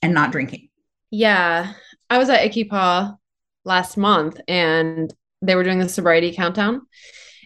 and 0.01 0.13
not 0.13 0.31
drinking. 0.31 0.69
Yeah. 1.11 1.73
I 2.09 2.17
was 2.17 2.29
at 2.29 2.41
ICYPAA 2.41 3.15
last 3.65 3.97
month 3.97 4.39
and 4.47 5.13
they 5.41 5.55
were 5.55 5.63
doing 5.63 5.79
the 5.79 5.89
sobriety 5.89 6.31
countdown. 6.33 6.81
Oh, 6.81 6.85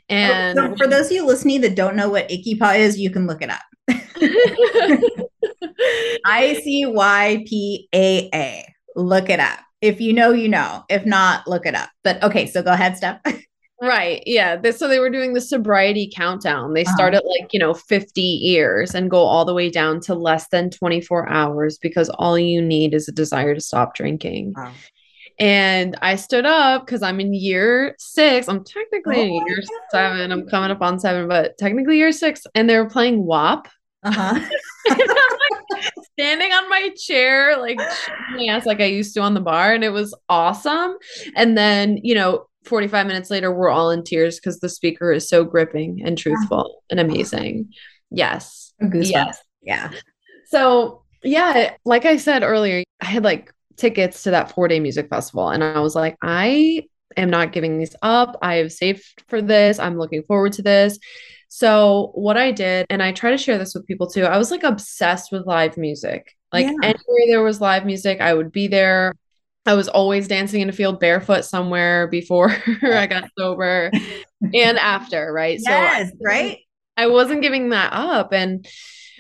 and 0.10 0.60
oh, 0.60 0.70
so 0.70 0.76
for 0.76 0.88
those 0.88 1.08
of 1.08 1.14
you 1.14 1.26
listening 1.26 1.62
that 1.62 1.76
don't 1.76 1.96
know 1.96 2.10
what 2.10 2.30
ICYPAA 2.30 2.80
is, 2.80 3.00
you 3.00 3.10
can 3.10 3.28
look 3.28 3.42
it 3.42 3.50
up. 3.50 3.62
I 6.26 6.60
C 6.64 6.86
Y 6.86 7.46
P 7.48 7.88
A 7.94 8.30
A. 8.34 8.74
Look 8.96 9.30
it 9.30 9.40
up. 9.40 9.60
If 9.84 10.00
you 10.00 10.14
know, 10.14 10.32
you 10.32 10.48
know. 10.48 10.86
If 10.90 11.06
not, 11.06 11.46
look 11.46 11.66
it 11.66 11.76
up. 11.76 11.90
But 12.06 12.24
okay, 12.24 12.48
so 12.48 12.64
go 12.64 12.72
ahead, 12.72 12.98
Steph. 12.98 13.20
Right. 13.82 14.24
Yeah. 14.26 14.56
This, 14.56 14.80
so 14.80 14.88
they 14.88 15.00
were 15.00 15.10
doing 15.10 15.34
the 15.34 15.42
sobriety 15.42 16.10
countdown. 16.16 16.74
They 16.74 16.86
uh-huh. 16.86 16.96
start 16.96 17.14
at 17.16 17.26
like, 17.26 17.52
you 17.52 17.60
know, 17.60 17.74
50 17.74 18.22
years 18.22 18.96
and 18.96 19.12
go 19.12 19.18
all 19.18 19.44
the 19.44 19.54
way 19.54 19.70
down 19.70 20.00
to 20.02 20.16
less 20.16 20.48
than 20.48 20.70
24 20.70 21.28
hours 21.28 21.78
because 21.80 22.08
all 22.12 22.40
you 22.40 22.62
need 22.62 22.94
is 22.94 23.10
a 23.10 23.12
desire 23.12 23.54
to 23.54 23.60
stop 23.60 23.94
drinking. 23.94 24.54
Wow. 24.56 24.72
And 25.38 25.98
I 26.02 26.16
stood 26.16 26.46
up 26.46 26.86
because 26.86 27.04
I'm 27.04 27.20
in 27.20 27.34
year 27.34 27.96
six. 28.00 28.48
I'm 28.48 28.64
technically 28.64 29.18
oh 29.18 29.24
in 29.24 29.48
year 29.48 29.58
God. 29.58 29.68
seven. 29.92 30.32
I'm 30.32 30.48
coming 30.48 30.72
up 30.72 30.82
on 30.82 30.98
seven, 30.98 31.28
but 31.28 31.58
technically 31.58 31.98
year 31.98 32.14
six. 32.14 32.44
And 32.56 32.70
they 32.70 32.78
were 32.78 32.90
playing 32.90 33.26
WAP. 33.26 33.68
Uh-huh. 34.04 34.40
standing 36.14 36.52
on 36.52 36.70
my 36.70 36.90
chair, 36.98 37.58
like 37.60 37.80
ass 37.80 38.66
like 38.66 38.82
I 38.82 38.86
used 38.86 39.14
to 39.16 39.22
on 39.22 39.34
the 39.34 39.42
bar, 39.42 39.74
and 39.74 39.84
it 39.84 39.90
was 39.90 40.16
awesome. 40.30 40.96
And 41.36 41.58
then, 41.58 41.98
you 42.04 42.16
know, 42.16 42.48
45 42.66 43.08
minutes 43.08 43.30
later, 43.30 43.54
we're 43.54 43.70
all 43.70 43.92
in 43.92 44.04
tears 44.04 44.40
because 44.40 44.60
the 44.60 44.70
speaker 44.70 45.12
is 45.12 45.28
so 45.28 45.44
gripping 45.44 46.02
and 46.04 46.18
truthful 46.18 46.84
and 46.90 47.00
amazing. 47.00 47.70
Yes. 48.10 48.74
Yes. 48.82 49.38
Yeah. 49.62 49.92
So, 50.48 51.04
yeah, 51.24 51.74
like 51.86 52.06
I 52.06 52.18
said 52.18 52.44
earlier, 52.44 52.84
I 53.02 53.06
had 53.06 53.24
like 53.24 53.52
tickets 53.78 54.24
to 54.24 54.32
that 54.32 54.52
four 54.54 54.68
day 54.68 54.80
music 54.80 55.10
festival, 55.10 55.50
and 55.50 55.64
I 55.64 55.80
was 55.80 55.96
like, 55.96 56.18
I 56.22 56.84
am 57.18 57.30
not 57.30 57.52
giving 57.52 57.78
these 57.78 57.96
up. 58.02 58.38
I 58.42 58.56
have 58.56 58.72
saved 58.72 59.04
for 59.28 59.42
this. 59.42 59.80
I'm 59.80 59.98
looking 59.98 60.24
forward 60.24 60.54
to 60.54 60.62
this. 60.62 61.00
So, 61.56 62.10
what 62.16 62.36
I 62.36 62.52
did, 62.52 62.88
and 62.90 63.04
I 63.04 63.12
try 63.12 63.30
to 63.30 63.38
share 63.38 63.60
this 63.60 63.76
with 63.76 63.86
people 63.86 64.08
too, 64.08 64.24
I 64.24 64.40
was 64.40 64.50
like 64.50 64.64
obsessed 64.64 65.32
with 65.32 65.46
live 65.46 65.78
music. 65.78 66.36
Like, 66.52 66.66
yeah. 66.66 66.74
anywhere 66.82 67.28
there 67.28 67.44
was 67.44 67.62
live 67.62 67.86
music, 67.86 68.22
I 68.22 68.34
would 68.34 68.52
be 68.52 68.68
there. 68.68 69.14
I 69.68 69.76
was 69.76 69.88
always 69.88 70.28
dancing 70.28 70.62
in 70.62 70.70
a 70.70 70.72
field 70.72 71.00
barefoot 71.00 71.46
somewhere 71.46 72.08
before 72.08 72.50
I 72.82 73.06
got 73.06 73.30
sober 73.38 73.92
and 74.54 74.80
after, 74.80 75.32
right? 75.32 75.60
Yes, 75.62 76.10
so 76.10 76.16
right. 76.26 76.58
I 76.98 77.06
wasn't 77.06 77.44
giving 77.44 77.70
that 77.70 77.94
up. 77.94 78.34
And 78.34 78.68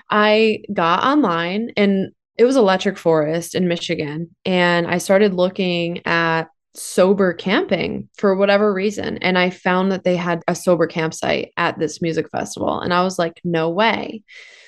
I 0.09 0.63
got 0.73 1.03
online 1.03 1.69
and 1.77 2.13
it 2.35 2.45
was 2.45 2.55
Electric 2.55 2.97
Forest 2.97 3.53
in 3.53 3.67
Michigan. 3.67 4.35
And 4.43 4.87
I 4.87 4.97
started 4.97 5.35
looking 5.35 6.01
at 6.07 6.45
sober 6.75 7.33
camping 7.33 8.09
for 8.17 8.35
whatever 8.35 8.73
reason. 8.73 9.17
And 9.19 9.37
I 9.37 9.49
found 9.49 9.91
that 9.91 10.03
they 10.03 10.15
had 10.15 10.41
a 10.47 10.55
sober 10.55 10.87
campsite 10.87 11.51
at 11.57 11.77
this 11.77 12.01
music 12.01 12.29
festival. 12.31 12.79
And 12.79 12.93
I 12.93 13.03
was 13.03 13.19
like, 13.19 13.39
no 13.43 13.69
way. 13.69 14.23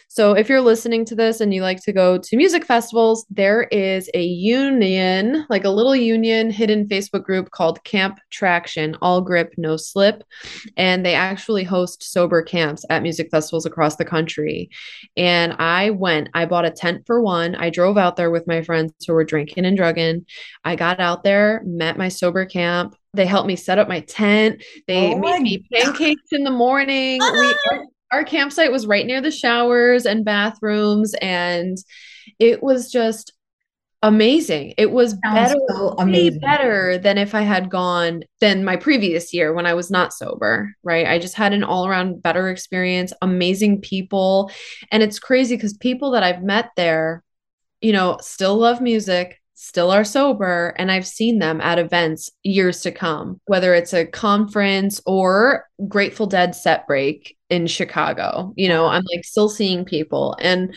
So 0.07 0.33
if 0.33 0.47
you're 0.47 0.61
listening 0.61 1.03
to 1.05 1.15
this 1.15 1.41
and 1.41 1.53
you 1.53 1.61
like 1.61 1.81
to 1.83 1.91
go 1.91 2.17
to 2.17 2.37
music 2.37 2.63
festivals, 2.63 3.25
there 3.29 3.63
is 3.63 4.09
a 4.13 4.23
union, 4.23 5.45
like 5.49 5.65
a 5.65 5.69
little 5.69 5.95
union 5.95 6.49
hidden 6.49 6.87
Facebook 6.87 7.23
group 7.23 7.51
called 7.51 7.83
Camp 7.83 8.19
Traction, 8.29 8.95
all 9.01 9.21
grip, 9.21 9.53
no 9.57 9.75
slip. 9.75 10.23
And 10.77 11.05
they 11.05 11.15
actually 11.15 11.63
host 11.63 12.03
sober 12.03 12.41
camps 12.41 12.85
at 12.89 13.03
music 13.03 13.29
festivals 13.29 13.65
across 13.65 13.97
the 13.97 14.05
country. 14.05 14.69
And 15.17 15.53
I 15.53 15.89
went, 15.89 16.29
I 16.33 16.45
bought 16.45 16.65
a 16.65 16.71
tent 16.71 17.03
for 17.05 17.21
one. 17.21 17.55
I 17.55 17.69
drove 17.69 17.97
out 17.97 18.15
there 18.15 18.31
with 18.31 18.47
my 18.47 18.61
friends 18.61 18.93
who 19.05 19.13
were 19.13 19.25
drinking 19.25 19.65
and 19.65 19.75
drugging. 19.75 20.25
I 20.63 20.75
got 20.75 20.99
out 20.99 21.23
there, 21.23 21.61
met 21.65 21.97
my 21.97 22.07
sober 22.09 22.45
camp. 22.45 22.95
They 23.13 23.25
helped 23.25 23.47
me 23.47 23.55
set 23.55 23.79
up 23.79 23.87
my 23.87 24.01
tent. 24.01 24.63
They 24.87 25.13
oh 25.13 25.19
made 25.19 25.41
me 25.41 25.65
pancakes 25.73 26.21
God. 26.31 26.37
in 26.37 26.43
the 26.43 26.51
morning. 26.51 27.19
We, 27.21 27.55
our 28.11 28.23
campsite 28.23 28.71
was 28.71 28.87
right 28.87 29.05
near 29.05 29.21
the 29.21 29.31
showers 29.31 30.05
and 30.05 30.25
bathrooms 30.25 31.13
and 31.21 31.77
it 32.39 32.61
was 32.61 32.91
just 32.91 33.33
amazing. 34.03 34.73
It 34.77 34.91
was 34.91 35.15
better 35.15 35.55
so 35.69 35.95
amazing. 35.97 36.39
better 36.39 36.97
than 36.99 37.17
if 37.17 37.33
i 37.33 37.41
had 37.41 37.71
gone 37.71 38.23
than 38.39 38.63
my 38.63 38.75
previous 38.75 39.33
year 39.33 39.51
when 39.51 39.65
i 39.65 39.73
was 39.73 39.89
not 39.89 40.13
sober 40.13 40.75
right? 40.83 41.07
I 41.07 41.17
just 41.17 41.35
had 41.35 41.53
an 41.53 41.63
all-around 41.63 42.21
better 42.21 42.49
experience 42.49 43.13
amazing 43.21 43.81
people. 43.81 44.51
And 44.91 45.01
it's 45.01 45.19
crazy 45.19 45.55
because 45.55 45.73
people 45.73 46.11
that 46.11 46.23
i've 46.23 46.43
met 46.43 46.69
there 46.75 47.23
you 47.81 47.93
know 47.93 48.17
still 48.21 48.57
love 48.57 48.79
music 48.81 49.41
still 49.55 49.89
are 49.89 50.03
sober 50.03 50.73
and 50.77 50.91
I've 50.91 51.07
seen 51.07 51.39
them 51.39 51.61
at 51.61 51.79
events 51.79 52.29
years 52.43 52.81
to 52.81 52.91
come, 52.91 53.39
whether 53.45 53.73
it's 53.73 53.93
a 53.93 54.05
conference 54.05 55.01
or 55.05 55.65
Grateful 55.87 56.27
Dead 56.27 56.53
set 56.53 56.85
break 56.87 57.34
in 57.49 57.67
Chicago. 57.67 58.53
You 58.55 58.69
know, 58.69 58.88
I'm 58.88 59.03
like 59.13 59.23
still 59.25 59.49
seeing 59.49 59.86
people 59.86 60.36
and 60.39 60.75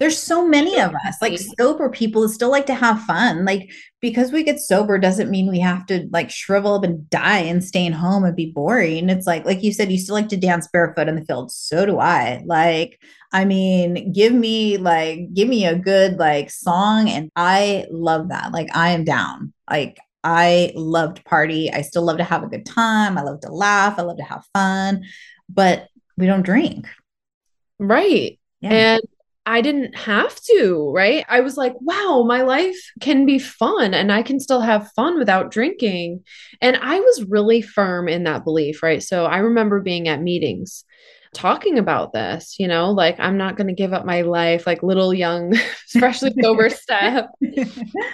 there's 0.00 0.18
so 0.18 0.46
many 0.46 0.80
of 0.80 0.92
us 1.06 1.16
like 1.22 1.38
sober 1.58 1.88
people 1.88 2.28
still 2.28 2.50
like 2.50 2.66
to 2.66 2.74
have 2.74 3.00
fun 3.02 3.44
like 3.44 3.70
because 4.00 4.32
we 4.32 4.42
get 4.42 4.58
sober 4.58 4.98
doesn't 4.98 5.30
mean 5.30 5.48
we 5.48 5.60
have 5.60 5.86
to 5.86 6.08
like 6.10 6.30
shrivel 6.30 6.74
up 6.74 6.82
and 6.82 7.08
die 7.10 7.38
and 7.38 7.62
stay 7.62 7.86
in 7.86 7.92
home 7.92 8.24
and 8.24 8.34
be 8.34 8.50
boring 8.50 9.08
it's 9.08 9.26
like 9.26 9.44
like 9.44 9.62
you 9.62 9.72
said 9.72 9.92
you 9.92 9.98
still 9.98 10.14
like 10.14 10.28
to 10.28 10.36
dance 10.36 10.68
barefoot 10.72 11.08
in 11.08 11.14
the 11.14 11.24
field 11.24 11.50
so 11.52 11.86
do 11.86 11.98
i 11.98 12.42
like 12.44 13.00
i 13.32 13.44
mean 13.44 14.12
give 14.12 14.32
me 14.32 14.76
like 14.78 15.32
give 15.32 15.48
me 15.48 15.64
a 15.64 15.78
good 15.78 16.18
like 16.18 16.50
song 16.50 17.08
and 17.08 17.30
i 17.36 17.86
love 17.90 18.28
that 18.28 18.52
like 18.52 18.68
i 18.74 18.90
am 18.90 19.04
down 19.04 19.52
like 19.70 19.98
i 20.24 20.72
loved 20.74 21.24
party 21.24 21.70
i 21.72 21.82
still 21.82 22.02
love 22.02 22.18
to 22.18 22.24
have 22.24 22.42
a 22.42 22.48
good 22.48 22.66
time 22.66 23.16
i 23.16 23.22
love 23.22 23.40
to 23.40 23.52
laugh 23.52 23.98
i 23.98 24.02
love 24.02 24.16
to 24.16 24.24
have 24.24 24.44
fun 24.52 25.04
but 25.48 25.88
we 26.16 26.26
don't 26.26 26.42
drink 26.42 26.86
right 27.78 28.38
yeah. 28.60 28.70
and 28.70 29.02
I 29.46 29.60
didn't 29.60 29.94
have 29.94 30.40
to, 30.56 30.90
right? 30.94 31.24
I 31.28 31.40
was 31.40 31.58
like, 31.58 31.74
wow, 31.80 32.24
my 32.26 32.42
life 32.42 32.78
can 33.00 33.26
be 33.26 33.38
fun 33.38 33.92
and 33.92 34.10
I 34.10 34.22
can 34.22 34.40
still 34.40 34.60
have 34.60 34.90
fun 34.92 35.18
without 35.18 35.50
drinking. 35.50 36.24
And 36.62 36.78
I 36.80 36.98
was 36.98 37.26
really 37.28 37.60
firm 37.60 38.08
in 38.08 38.24
that 38.24 38.44
belief, 38.44 38.82
right? 38.82 39.02
So 39.02 39.26
I 39.26 39.38
remember 39.38 39.80
being 39.80 40.08
at 40.08 40.22
meetings 40.22 40.84
talking 41.34 41.78
about 41.78 42.12
this, 42.12 42.56
you 42.58 42.66
know, 42.66 42.90
like 42.90 43.18
I'm 43.18 43.36
not 43.36 43.56
going 43.56 43.66
to 43.66 43.74
give 43.74 43.92
up 43.92 44.06
my 44.06 44.22
life, 44.22 44.66
like 44.66 44.82
little 44.82 45.12
young, 45.12 45.54
freshly 45.98 46.32
sober 46.40 46.70
step. 46.70 47.30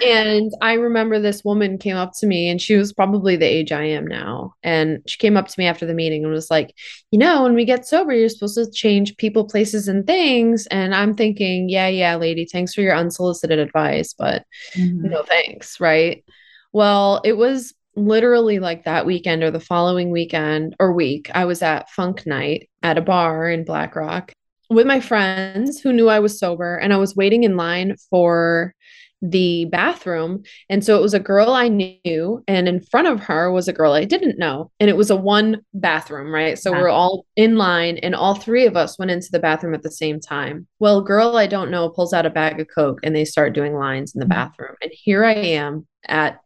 And 0.04 0.50
I 0.62 0.74
remember 0.74 1.20
this 1.20 1.44
woman 1.44 1.76
came 1.76 1.96
up 1.96 2.12
to 2.18 2.26
me 2.26 2.48
and 2.48 2.61
she 2.61 2.76
was 2.76 2.92
probably 2.92 3.37
the 3.37 3.46
age 3.46 3.70
I 3.70 3.85
am 3.85 4.06
now. 4.06 4.54
And 4.62 5.02
she 5.06 5.18
came 5.18 5.37
up 5.37 5.46
to 5.48 5.54
me 5.59 5.66
after 5.66 5.85
the 5.85 5.94
meeting 5.94 6.24
and 6.24 6.33
was 6.33 6.50
like, 6.50 6.74
you 7.11 7.18
know, 7.18 7.42
when 7.42 7.54
we 7.54 7.64
get 7.64 7.87
sober, 7.87 8.12
you're 8.12 8.30
supposed 8.30 8.56
to 8.56 8.70
change 8.70 9.16
people, 9.18 9.44
places, 9.44 9.88
and 9.88 10.06
things. 10.06 10.66
And 10.68 10.94
I'm 10.94 11.14
thinking, 11.14 11.68
yeah, 11.68 11.88
yeah, 11.88 12.16
lady, 12.16 12.46
thanks 12.46 12.74
for 12.74 12.80
your 12.80 12.96
unsolicited 12.96 13.59
advice, 13.59 14.14
but 14.14 14.44
mm-hmm. 14.74 15.09
no 15.11 15.22
thanks. 15.22 15.80
Right. 15.80 16.24
Well, 16.72 17.20
it 17.24 17.37
was 17.37 17.74
literally 18.06 18.58
like 18.58 18.84
that 18.84 19.06
weekend 19.06 19.42
or 19.42 19.50
the 19.50 19.60
following 19.60 20.10
weekend 20.10 20.74
or 20.78 20.92
week, 20.92 21.30
I 21.34 21.44
was 21.44 21.62
at 21.62 21.90
Funk 21.90 22.26
Night 22.26 22.68
at 22.82 22.98
a 22.98 23.02
bar 23.02 23.48
in 23.48 23.64
Black 23.64 23.96
Rock 23.96 24.32
with 24.68 24.86
my 24.86 25.00
friends 25.00 25.80
who 25.80 25.92
knew 25.92 26.08
I 26.08 26.20
was 26.20 26.38
sober, 26.38 26.76
and 26.76 26.92
I 26.92 26.96
was 26.96 27.16
waiting 27.16 27.44
in 27.44 27.56
line 27.56 27.96
for 28.08 28.74
the 29.22 29.66
bathroom. 29.66 30.42
And 30.70 30.82
so 30.82 30.96
it 30.96 31.02
was 31.02 31.12
a 31.12 31.20
girl 31.20 31.52
I 31.52 31.68
knew, 31.68 32.42
and 32.48 32.68
in 32.68 32.80
front 32.80 33.08
of 33.08 33.20
her 33.20 33.52
was 33.52 33.68
a 33.68 33.72
girl 33.72 33.92
I 33.92 34.04
didn't 34.04 34.38
know. 34.38 34.70
And 34.80 34.88
it 34.88 34.96
was 34.96 35.10
a 35.10 35.16
one 35.16 35.60
bathroom, 35.74 36.32
right? 36.32 36.58
So 36.58 36.72
yeah. 36.72 36.80
we're 36.80 36.88
all 36.88 37.26
in 37.36 37.56
line, 37.56 37.98
and 37.98 38.14
all 38.14 38.34
three 38.34 38.66
of 38.66 38.76
us 38.76 38.98
went 38.98 39.10
into 39.10 39.28
the 39.30 39.40
bathroom 39.40 39.74
at 39.74 39.82
the 39.82 39.90
same 39.90 40.20
time. 40.20 40.66
Well, 40.78 41.02
girl 41.02 41.36
I 41.36 41.46
don't 41.46 41.70
know 41.70 41.90
pulls 41.90 42.14
out 42.14 42.26
a 42.26 42.30
bag 42.30 42.60
of 42.60 42.68
Coke 42.74 43.00
and 43.02 43.14
they 43.14 43.24
start 43.24 43.52
doing 43.52 43.74
lines 43.74 44.14
in 44.14 44.20
the 44.20 44.24
mm-hmm. 44.24 44.30
bathroom. 44.30 44.76
And 44.80 44.90
here 44.94 45.24
I 45.24 45.34
am 45.34 45.86
at 46.06 46.40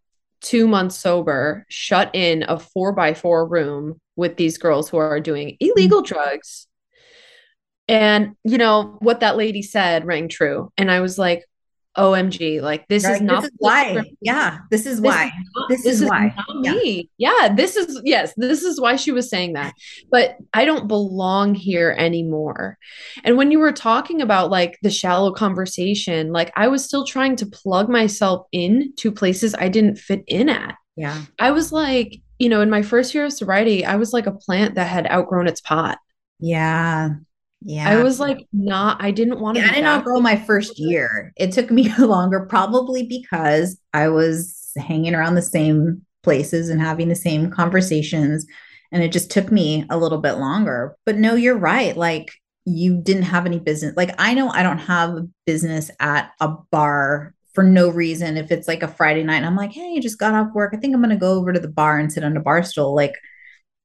two 0.44 0.68
months 0.68 0.96
sober, 0.96 1.64
shut 1.68 2.10
in 2.14 2.44
a 2.46 2.58
four 2.58 2.92
by 2.92 3.14
four 3.14 3.48
room 3.48 4.00
with 4.14 4.36
these 4.36 4.58
girls 4.58 4.88
who 4.88 4.98
are 4.98 5.18
doing 5.18 5.56
illegal 5.58 6.02
mm-hmm. 6.02 6.14
drugs. 6.14 6.68
And, 7.88 8.36
you 8.44 8.58
know, 8.58 8.96
what 9.00 9.20
that 9.20 9.36
lady 9.36 9.62
said 9.62 10.06
rang 10.06 10.28
true. 10.28 10.72
And 10.78 10.90
I 10.90 11.00
was 11.00 11.18
like, 11.18 11.44
OMG, 11.96 12.60
like 12.60 12.86
this 12.88 13.04
right. 13.04 13.14
is 13.14 13.20
not 13.20 13.42
this 13.42 13.50
is 13.50 13.56
why. 13.58 14.02
Yeah, 14.20 14.58
this 14.70 14.86
is 14.86 15.00
why. 15.00 15.32
This, 15.68 15.82
this, 15.82 15.94
is, 15.94 16.02
is 16.02 16.08
why. 16.08 16.34
Not 16.36 16.60
me. 16.60 17.08
Yeah. 17.18 17.32
yeah, 17.40 17.54
this 17.54 17.76
is 17.76 18.00
yes, 18.04 18.32
this 18.36 18.62
is 18.62 18.80
why 18.80 18.96
she 18.96 19.12
was 19.12 19.30
saying 19.30 19.52
that. 19.54 19.74
But 20.10 20.36
I 20.52 20.64
don't 20.64 20.88
belong 20.88 21.54
here 21.54 21.94
anymore. 21.96 22.78
And 23.22 23.36
when 23.36 23.50
you 23.50 23.58
were 23.58 23.72
talking 23.72 24.20
about 24.20 24.50
like 24.50 24.78
the 24.82 24.90
shallow 24.90 25.32
conversation, 25.32 26.32
like 26.32 26.52
I 26.56 26.68
was 26.68 26.84
still 26.84 27.04
trying 27.04 27.36
to 27.36 27.46
plug 27.46 27.88
myself 27.88 28.46
in 28.52 28.92
to 28.96 29.12
places 29.12 29.54
I 29.54 29.68
didn't 29.68 29.96
fit 29.96 30.24
in 30.26 30.48
at. 30.48 30.74
Yeah. 30.96 31.22
I 31.38 31.50
was 31.50 31.72
like, 31.72 32.20
you 32.38 32.48
know, 32.48 32.60
in 32.60 32.70
my 32.70 32.82
first 32.82 33.14
year 33.14 33.24
of 33.24 33.32
sobriety, 33.32 33.84
I 33.84 33.96
was 33.96 34.12
like 34.12 34.26
a 34.26 34.32
plant 34.32 34.74
that 34.74 34.88
had 34.88 35.10
outgrown 35.10 35.46
its 35.46 35.60
pot. 35.60 35.98
Yeah. 36.40 37.10
Yeah. 37.64 37.88
I 37.88 38.02
was 38.02 38.20
like, 38.20 38.46
not, 38.52 39.02
I 39.02 39.10
didn't 39.10 39.40
want 39.40 39.56
to. 39.56 39.62
Yeah, 39.62 39.70
I 39.70 39.74
did 39.74 39.84
not 39.84 40.04
grow 40.04 40.20
my 40.20 40.36
first 40.36 40.78
year. 40.78 41.32
It 41.36 41.52
took 41.52 41.70
me 41.70 41.92
longer, 41.98 42.46
probably 42.46 43.04
because 43.04 43.78
I 43.94 44.08
was 44.08 44.70
hanging 44.76 45.14
around 45.14 45.34
the 45.34 45.42
same 45.42 46.04
places 46.22 46.68
and 46.68 46.80
having 46.80 47.08
the 47.08 47.14
same 47.14 47.50
conversations. 47.50 48.46
And 48.92 49.02
it 49.02 49.12
just 49.12 49.30
took 49.30 49.50
me 49.50 49.86
a 49.90 49.96
little 49.96 50.18
bit 50.18 50.34
longer. 50.34 50.94
But 51.06 51.16
no, 51.16 51.34
you're 51.34 51.56
right. 51.56 51.96
Like, 51.96 52.30
you 52.66 53.00
didn't 53.00 53.24
have 53.24 53.46
any 53.46 53.58
business. 53.58 53.94
Like, 53.96 54.14
I 54.18 54.34
know 54.34 54.50
I 54.50 54.62
don't 54.62 54.78
have 54.78 55.18
business 55.46 55.90
at 56.00 56.30
a 56.40 56.48
bar 56.70 57.34
for 57.54 57.64
no 57.64 57.88
reason. 57.88 58.36
If 58.36 58.50
it's 58.50 58.68
like 58.68 58.82
a 58.82 58.88
Friday 58.88 59.22
night 59.22 59.36
and 59.36 59.46
I'm 59.46 59.56
like, 59.56 59.72
hey, 59.72 59.90
you 59.90 60.02
just 60.02 60.18
got 60.18 60.34
off 60.34 60.54
work. 60.54 60.72
I 60.74 60.78
think 60.78 60.94
I'm 60.94 61.00
going 61.00 61.10
to 61.10 61.16
go 61.16 61.32
over 61.32 61.52
to 61.52 61.60
the 61.60 61.68
bar 61.68 61.98
and 61.98 62.12
sit 62.12 62.24
on 62.24 62.36
a 62.36 62.40
bar 62.40 62.62
stool. 62.62 62.94
Like, 62.94 63.14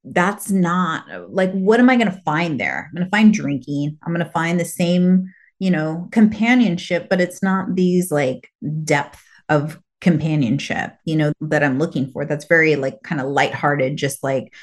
that's 0.04 0.50
not 0.50 1.06
like 1.32 1.52
what 1.52 1.80
am 1.80 1.90
i 1.90 1.96
going 1.96 2.12
to 2.12 2.22
find 2.22 2.60
there? 2.60 2.88
I'm 2.88 2.96
going 2.96 3.06
to 3.06 3.12
find 3.12 3.34
drinking. 3.34 3.98
I'm 4.04 4.14
going 4.14 4.26
to 4.26 4.32
find 4.32 4.60
the 4.60 4.66
same 4.66 5.26
you 5.60 5.70
know 5.70 6.08
companionship 6.12 7.10
but 7.10 7.20
it's 7.20 7.44
not 7.44 7.76
these 7.76 8.12
like 8.12 8.50
depth 8.84 9.22
of 9.50 9.78
companionship 10.00 10.94
you 11.04 11.14
know 11.18 11.34
that 11.42 11.64
i'm 11.64 11.78
looking 11.80 12.10
for. 12.12 12.26
That's 12.26 12.46
very 12.46 12.76
like 12.76 13.02
kind 13.04 13.20
of 13.22 13.28
lighthearted 13.28 13.98
just 13.98 14.24
like 14.24 14.54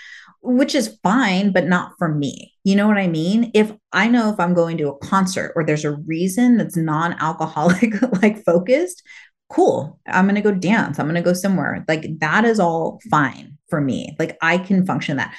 which 0.42 0.74
is 0.74 0.98
fine 1.02 1.52
but 1.52 1.66
not 1.66 1.92
for 1.98 2.08
me. 2.08 2.54
You 2.64 2.76
know 2.76 2.88
what 2.88 2.98
i 2.98 3.06
mean? 3.08 3.50
If 3.54 3.72
i 3.92 4.08
know 4.08 4.30
if 4.32 4.40
i'm 4.40 4.54
going 4.54 4.78
to 4.78 4.88
a 4.88 4.98
concert 4.98 5.52
or 5.54 5.64
there's 5.64 5.84
a 5.84 5.96
reason 5.96 6.56
that's 6.56 6.76
non-alcoholic 6.76 7.94
like 8.22 8.44
focused 8.44 9.02
cool. 9.48 10.00
I'm 10.08 10.24
going 10.24 10.34
to 10.34 10.40
go 10.40 10.50
dance. 10.52 10.98
I'm 10.98 11.06
going 11.06 11.14
to 11.14 11.22
go 11.22 11.32
somewhere. 11.32 11.84
Like 11.86 12.18
that 12.18 12.44
is 12.44 12.58
all 12.58 12.98
fine 13.10 13.55
for 13.68 13.80
me. 13.80 14.16
Like 14.18 14.36
I 14.42 14.58
can 14.58 14.86
function 14.86 15.16
that. 15.16 15.34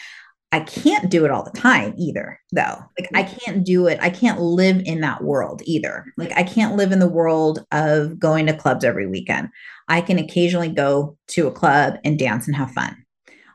I 0.53 0.61
can't 0.61 1.09
do 1.09 1.25
it 1.25 1.31
all 1.31 1.43
the 1.43 1.59
time 1.59 1.93
either, 1.97 2.39
though. 2.53 2.77
Like 2.97 3.09
I 3.13 3.23
mm-hmm. 3.23 3.37
can't 3.37 3.65
do 3.65 3.87
it. 3.87 3.99
I 4.01 4.09
can't 4.09 4.39
live 4.39 4.81
in 4.85 5.01
that 5.01 5.23
world 5.23 5.61
either. 5.65 6.05
Like 6.15 6.31
I 6.37 6.43
can't 6.43 6.77
live 6.77 6.93
in 6.93 6.99
the 6.99 7.07
world 7.07 7.65
of 7.71 8.17
going 8.17 8.45
to 8.45 8.53
clubs 8.55 8.85
every 8.85 9.07
weekend. 9.07 9.49
I 9.89 9.99
can 9.99 10.17
occasionally 10.17 10.69
go 10.69 11.17
to 11.29 11.47
a 11.47 11.51
club 11.51 11.95
and 12.05 12.17
dance 12.17 12.47
and 12.47 12.55
have 12.55 12.71
fun. 12.71 12.95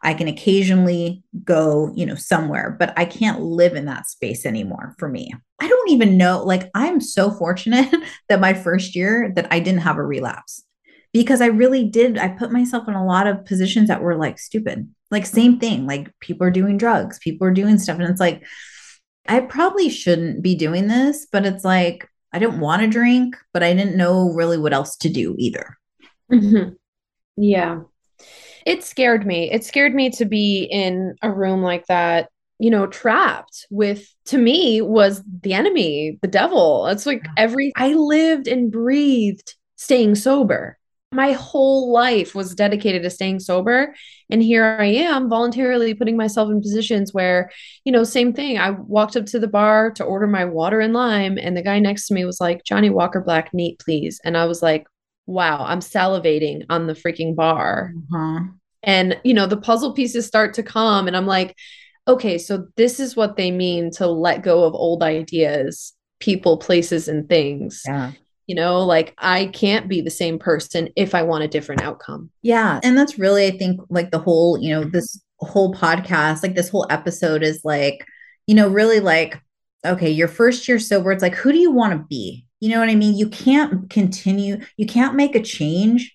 I 0.03 0.15
can 0.15 0.29
occasionally 0.29 1.23
go, 1.45 1.93
you 1.95 2.05
know, 2.05 2.17
somewhere, 2.17 2.77
but 2.79 2.93
I 2.99 3.05
can't 3.05 3.41
live 3.41 3.75
in 3.75 3.87
that 3.87 4.09
space 4.09 4.45
anymore 4.45 4.95
for 4.99 5.09
me. 5.09 5.33
I 5.61 5.69
don't 5.69 5.91
even 5.91 6.19
know. 6.19 6.43
Like 6.45 6.71
I'm 6.75 7.01
so 7.01 7.31
fortunate 7.31 7.95
that 8.29 8.41
my 8.41 8.53
first 8.53 8.95
year 8.95 9.33
that 9.37 9.47
I 9.51 9.61
didn't 9.61 9.83
have 9.83 9.97
a 9.97 10.05
relapse 10.05 10.63
because 11.13 11.41
I 11.41 11.47
really 11.47 11.85
did. 11.85 12.19
I 12.19 12.29
put 12.29 12.53
myself 12.53 12.89
in 12.89 12.95
a 12.95 13.05
lot 13.05 13.27
of 13.27 13.45
positions 13.45 13.89
that 13.89 14.03
were 14.03 14.17
like 14.17 14.39
stupid. 14.39 14.89
Like, 15.11 15.27
same 15.27 15.59
thing. 15.59 15.87
Like, 15.87 16.11
people 16.21 16.47
are 16.47 16.51
doing 16.51 16.79
drugs, 16.79 17.19
people 17.19 17.47
are 17.47 17.53
doing 17.53 17.79
stuff. 17.79 17.99
And 17.99 18.09
it's 18.09 18.21
like, 18.21 18.45
I 19.29 19.41
probably 19.41 19.89
shouldn't 19.89 20.43
be 20.43 20.55
doing 20.55 20.89
this, 20.89 21.27
but 21.31 21.45
it's 21.45 21.65
like, 21.65 22.09
I 22.33 22.39
didn't 22.39 22.61
want 22.61 22.83
to 22.83 22.89
drink, 22.89 23.37
but 23.53 23.63
I 23.63 23.75
didn't 23.75 23.97
know 23.97 24.33
really 24.33 24.59
what 24.59 24.73
else 24.73 24.97
to 24.99 25.11
do 25.11 25.35
either. 25.39 25.77
Mm-hmm. 26.33 26.71
Yeah. 27.37 27.81
It 28.65 28.83
scared 28.83 29.27
me. 29.27 29.51
It 29.51 29.65
scared 29.65 29.95
me 29.95 30.11
to 30.11 30.25
be 30.25 30.63
in 30.71 31.15
a 31.21 31.31
room 31.31 31.63
like 31.63 31.87
that 31.87 32.31
you 32.63 32.71
know, 32.71 32.87
trapped 32.87 33.67
with 33.71 34.09
to 34.27 34.39
me 34.39 34.81
was 34.81 35.21
the 35.41 35.53
enemy, 35.53 36.17
the 36.23 36.29
devil. 36.29 36.87
It's 36.87 37.07
like 37.07 37.27
every 37.37 37.73
I 37.75 37.95
lived 37.95 38.47
and 38.47 38.71
breathed 38.71 39.57
staying 39.75 40.15
sober. 40.15 40.79
My 41.13 41.33
whole 41.33 41.93
life 41.93 42.35
was 42.35 42.55
dedicated 42.55 43.03
to 43.03 43.11
staying 43.11 43.41
sober. 43.41 43.95
And 44.31 44.43
here 44.43 44.65
I 44.81 44.87
am 44.87 45.29
voluntarily 45.29 45.93
putting 45.93 46.17
myself 46.17 46.51
in 46.51 46.63
positions 46.63 47.13
where, 47.13 47.51
you 47.85 47.93
know, 47.93 48.03
same 48.03 48.33
thing. 48.33 48.59
I 48.59 48.71
walked 48.71 49.17
up 49.17 49.27
to 49.27 49.39
the 49.39 49.47
bar 49.47 49.91
to 49.93 50.05
order 50.05 50.27
my 50.27 50.47
water 50.47 50.81
and 50.81 50.95
lime, 50.95 51.37
and 51.39 51.55
the 51.57 51.63
guy 51.63 51.79
next 51.79 52.09
to 52.09 52.15
me 52.15 52.25
was 52.25 52.41
like, 52.41 52.65
Johnnie 52.65 52.89
Walker 52.91 53.21
Black 53.21 53.53
neat, 53.53 53.79
please. 53.79 54.21
And 54.25 54.37
I 54.37 54.47
was 54.47 54.63
like, 54.63 54.87
wow, 55.27 55.65
I'm 55.65 55.81
salivating 55.81 56.65
on 56.71 56.87
the 56.87 56.95
freaking 56.95 57.37
bar. 57.37 57.93
Uh-huh. 57.97 58.41
And, 58.83 59.21
you 59.23 59.35
know, 59.35 59.47
the 59.47 59.59
puzzle 59.59 59.93
pieces 59.93 60.27
start 60.27 60.55
to 60.55 60.63
come, 60.63 61.07
and 61.07 61.17
I'm 61.17 61.27
like, 61.27 61.55
okay, 62.09 62.39
so 62.39 62.67
this 62.77 62.99
is 62.99 63.15
what 63.15 63.37
they 63.37 63.51
mean 63.51 63.91
to 63.93 64.07
let 64.07 64.43
go 64.43 64.65
of 64.65 64.75
old 64.75 65.03
ideas, 65.03 65.93
people, 66.21 66.57
places, 66.57 67.07
and 67.07 67.29
things. 67.29 67.83
Yeah. 67.87 68.13
You 68.47 68.57
know, 68.57 68.81
like 68.81 69.15
I 69.19 69.47
can't 69.47 69.89
be 69.89 70.01
the 70.01 70.11
same 70.11 70.39
person 70.39 70.89
if 70.97 71.15
I 71.15 71.23
want 71.23 71.45
a 71.45 71.49
different 71.49 71.83
outcome. 71.83 72.31
Yeah. 72.43 72.81
And 72.83 72.99
that's 72.99 73.19
really, 73.19 73.47
I 73.47 73.57
think, 73.57 73.81
like 73.89 74.11
the 74.11 74.19
whole, 74.19 74.59
you 74.59 74.71
know, 74.71 74.85
this 74.85 75.23
whole 75.39 75.73
podcast, 75.75 76.43
like 76.43 76.55
this 76.55 76.69
whole 76.69 76.87
episode 76.91 77.43
is 77.43 77.61
like, 77.65 78.05
you 78.47 78.55
know, 78.55 78.69
really 78.69 79.01
like, 79.01 79.41
okay, 79.85 80.11
your 80.11 80.29
first 80.29 80.67
year 80.69 80.79
sober, 80.79 81.13
it's 81.13 81.23
like, 81.23 81.35
who 81.35 81.53
do 81.53 81.59
you 81.59 81.71
want 81.71 81.93
to 81.93 82.07
be? 82.09 82.47
You 82.61 82.71
know 82.71 82.81
what 82.81 82.91
I 82.91 82.95
mean? 82.95 83.17
You 83.17 83.29
can't 83.29 83.89
continue, 83.91 84.61
you 84.77 84.87
can't 84.87 85.17
make 85.17 85.35
a 85.35 85.43
change 85.43 86.15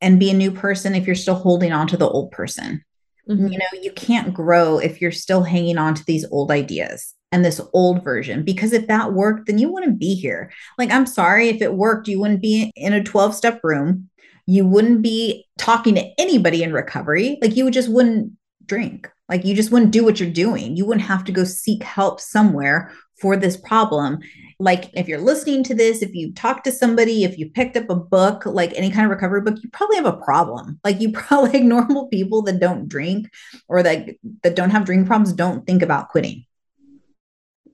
and 0.00 0.20
be 0.20 0.30
a 0.30 0.34
new 0.34 0.50
person 0.50 0.94
if 0.94 1.06
you're 1.06 1.14
still 1.14 1.34
holding 1.34 1.72
on 1.72 1.86
to 1.88 1.96
the 1.96 2.08
old 2.08 2.30
person. 2.30 2.84
Mm-hmm. 3.28 3.48
You 3.48 3.58
know, 3.58 3.66
you 3.82 3.92
can't 3.92 4.34
grow 4.34 4.78
if 4.78 5.00
you're 5.00 5.12
still 5.12 5.42
hanging 5.42 5.78
on 5.78 5.94
to 5.94 6.04
these 6.04 6.26
old 6.30 6.50
ideas 6.50 7.14
and 7.34 7.44
this 7.44 7.60
old 7.72 8.04
version 8.04 8.44
because 8.44 8.72
if 8.72 8.86
that 8.86 9.12
worked, 9.12 9.48
then 9.48 9.58
you 9.58 9.68
wouldn't 9.68 9.98
be 9.98 10.14
here. 10.14 10.52
Like, 10.78 10.92
I'm 10.92 11.04
sorry, 11.04 11.48
if 11.48 11.60
it 11.60 11.74
worked, 11.74 12.06
you 12.06 12.20
wouldn't 12.20 12.40
be 12.40 12.70
in 12.76 12.92
a 12.92 13.02
12 13.02 13.34
step 13.34 13.60
room. 13.64 14.08
You 14.46 14.64
wouldn't 14.64 15.02
be 15.02 15.44
talking 15.58 15.96
to 15.96 16.08
anybody 16.16 16.62
in 16.62 16.72
recovery. 16.72 17.38
Like, 17.42 17.56
you 17.56 17.68
just 17.72 17.88
wouldn't 17.88 18.32
drink. 18.66 19.10
Like, 19.28 19.44
you 19.44 19.56
just 19.56 19.72
wouldn't 19.72 19.90
do 19.90 20.04
what 20.04 20.20
you're 20.20 20.30
doing. 20.30 20.76
You 20.76 20.86
wouldn't 20.86 21.08
have 21.08 21.24
to 21.24 21.32
go 21.32 21.42
seek 21.42 21.82
help 21.82 22.20
somewhere 22.20 22.92
for 23.20 23.36
this 23.36 23.56
problem 23.56 24.20
like 24.58 24.90
if 24.94 25.08
you're 25.08 25.20
listening 25.20 25.62
to 25.62 25.74
this 25.74 26.02
if 26.02 26.14
you 26.14 26.32
talk 26.32 26.64
to 26.64 26.72
somebody 26.72 27.22
if 27.22 27.38
you 27.38 27.48
picked 27.48 27.76
up 27.76 27.88
a 27.88 27.94
book 27.94 28.44
like 28.44 28.72
any 28.74 28.90
kind 28.90 29.04
of 29.04 29.10
recovery 29.10 29.40
book 29.40 29.56
you 29.62 29.70
probably 29.70 29.96
have 29.96 30.04
a 30.04 30.24
problem 30.24 30.78
like 30.84 31.00
you 31.00 31.12
probably 31.12 31.52
like 31.52 31.62
normal 31.62 32.08
people 32.08 32.42
that 32.42 32.60
don't 32.60 32.88
drink 32.88 33.30
or 33.68 33.82
that 33.82 34.10
that 34.42 34.56
don't 34.56 34.70
have 34.70 34.84
drink 34.84 35.06
problems 35.06 35.32
don't 35.32 35.64
think 35.64 35.80
about 35.80 36.08
quitting 36.08 36.44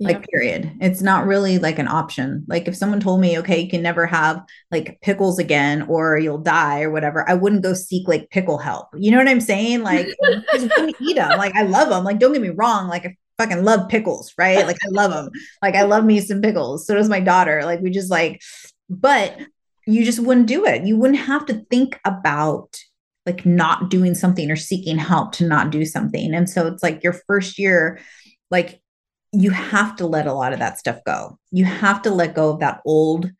like 0.02 0.26
period 0.28 0.72
it's 0.80 1.02
not 1.02 1.26
really 1.26 1.58
like 1.58 1.78
an 1.78 1.86
option 1.86 2.42
like 2.48 2.66
if 2.66 2.74
someone 2.74 3.00
told 3.00 3.20
me 3.20 3.38
okay 3.38 3.60
you 3.60 3.68
can 3.68 3.82
never 3.82 4.06
have 4.06 4.42
like 4.70 4.98
pickles 5.02 5.38
again 5.38 5.82
or 5.82 6.18
you'll 6.18 6.38
die 6.38 6.80
or 6.80 6.90
whatever 6.90 7.28
i 7.28 7.34
wouldn't 7.34 7.62
go 7.62 7.74
seek 7.74 8.08
like 8.08 8.30
pickle 8.30 8.56
help 8.56 8.88
you 8.96 9.10
know 9.10 9.18
what 9.18 9.28
i'm 9.28 9.40
saying 9.40 9.82
like 9.82 10.06
eat 11.00 11.16
them 11.16 11.36
like 11.36 11.54
i 11.54 11.62
love 11.62 11.90
them 11.90 12.02
like 12.02 12.18
don't 12.18 12.32
get 12.32 12.40
me 12.40 12.48
wrong 12.48 12.88
like 12.88 13.04
if 13.04 13.14
fucking 13.40 13.64
love 13.64 13.88
pickles, 13.88 14.34
right? 14.36 14.66
Like 14.66 14.76
I 14.84 14.88
love 14.90 15.12
them. 15.12 15.30
Like 15.62 15.74
I 15.74 15.82
love 15.82 16.04
me 16.04 16.20
some 16.20 16.42
pickles. 16.42 16.86
So 16.86 16.94
does 16.94 17.08
my 17.08 17.20
daughter. 17.20 17.62
Like 17.64 17.80
we 17.80 17.90
just 17.90 18.10
like, 18.10 18.42
but 18.90 19.36
you 19.86 20.04
just 20.04 20.20
wouldn't 20.20 20.46
do 20.46 20.66
it. 20.66 20.84
You 20.84 20.96
wouldn't 20.98 21.20
have 21.20 21.46
to 21.46 21.64
think 21.70 21.98
about 22.04 22.76
like 23.26 23.46
not 23.46 23.90
doing 23.90 24.14
something 24.14 24.50
or 24.50 24.56
seeking 24.56 24.98
help 24.98 25.32
to 25.32 25.46
not 25.46 25.70
do 25.70 25.84
something. 25.84 26.34
And 26.34 26.48
so 26.48 26.66
it's 26.66 26.82
like 26.82 27.02
your 27.02 27.14
first 27.26 27.58
year, 27.58 28.00
like 28.50 28.80
you 29.32 29.50
have 29.50 29.96
to 29.96 30.06
let 30.06 30.26
a 30.26 30.32
lot 30.32 30.52
of 30.52 30.58
that 30.58 30.78
stuff 30.78 31.00
go. 31.04 31.38
You 31.50 31.64
have 31.64 32.02
to 32.02 32.10
let 32.10 32.34
go 32.34 32.50
of 32.50 32.60
that 32.60 32.80
old 32.84 33.30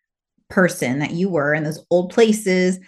person 0.48 0.98
that 0.98 1.12
you 1.12 1.28
were 1.28 1.54
in 1.54 1.64
those 1.64 1.84
old 1.90 2.12
places, 2.12 2.78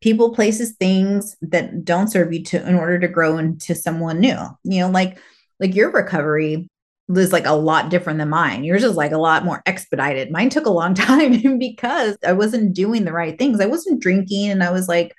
people, 0.00 0.34
places, 0.34 0.72
things 0.72 1.36
that 1.42 1.84
don't 1.84 2.08
serve 2.08 2.32
you 2.32 2.42
to 2.44 2.68
in 2.68 2.74
order 2.74 2.98
to 2.98 3.08
grow 3.08 3.38
into 3.38 3.74
someone 3.74 4.20
new. 4.20 4.38
You 4.64 4.80
know, 4.80 4.90
like 4.90 5.18
like 5.58 5.74
your 5.74 5.90
recovery 5.90 6.68
was 7.10 7.32
like 7.32 7.44
a 7.44 7.52
lot 7.52 7.90
different 7.90 8.18
than 8.18 8.28
mine. 8.28 8.62
Yours 8.62 8.84
is 8.84 8.94
like 8.94 9.10
a 9.10 9.18
lot 9.18 9.44
more 9.44 9.62
expedited. 9.66 10.30
Mine 10.30 10.48
took 10.48 10.66
a 10.66 10.70
long 10.70 10.94
time 10.94 11.58
because 11.58 12.16
I 12.24 12.32
wasn't 12.32 12.72
doing 12.72 13.04
the 13.04 13.12
right 13.12 13.36
things. 13.38 13.60
I 13.60 13.66
wasn't 13.66 14.00
drinking 14.00 14.48
and 14.48 14.62
I 14.62 14.70
was 14.70 14.88
like, 14.88 15.14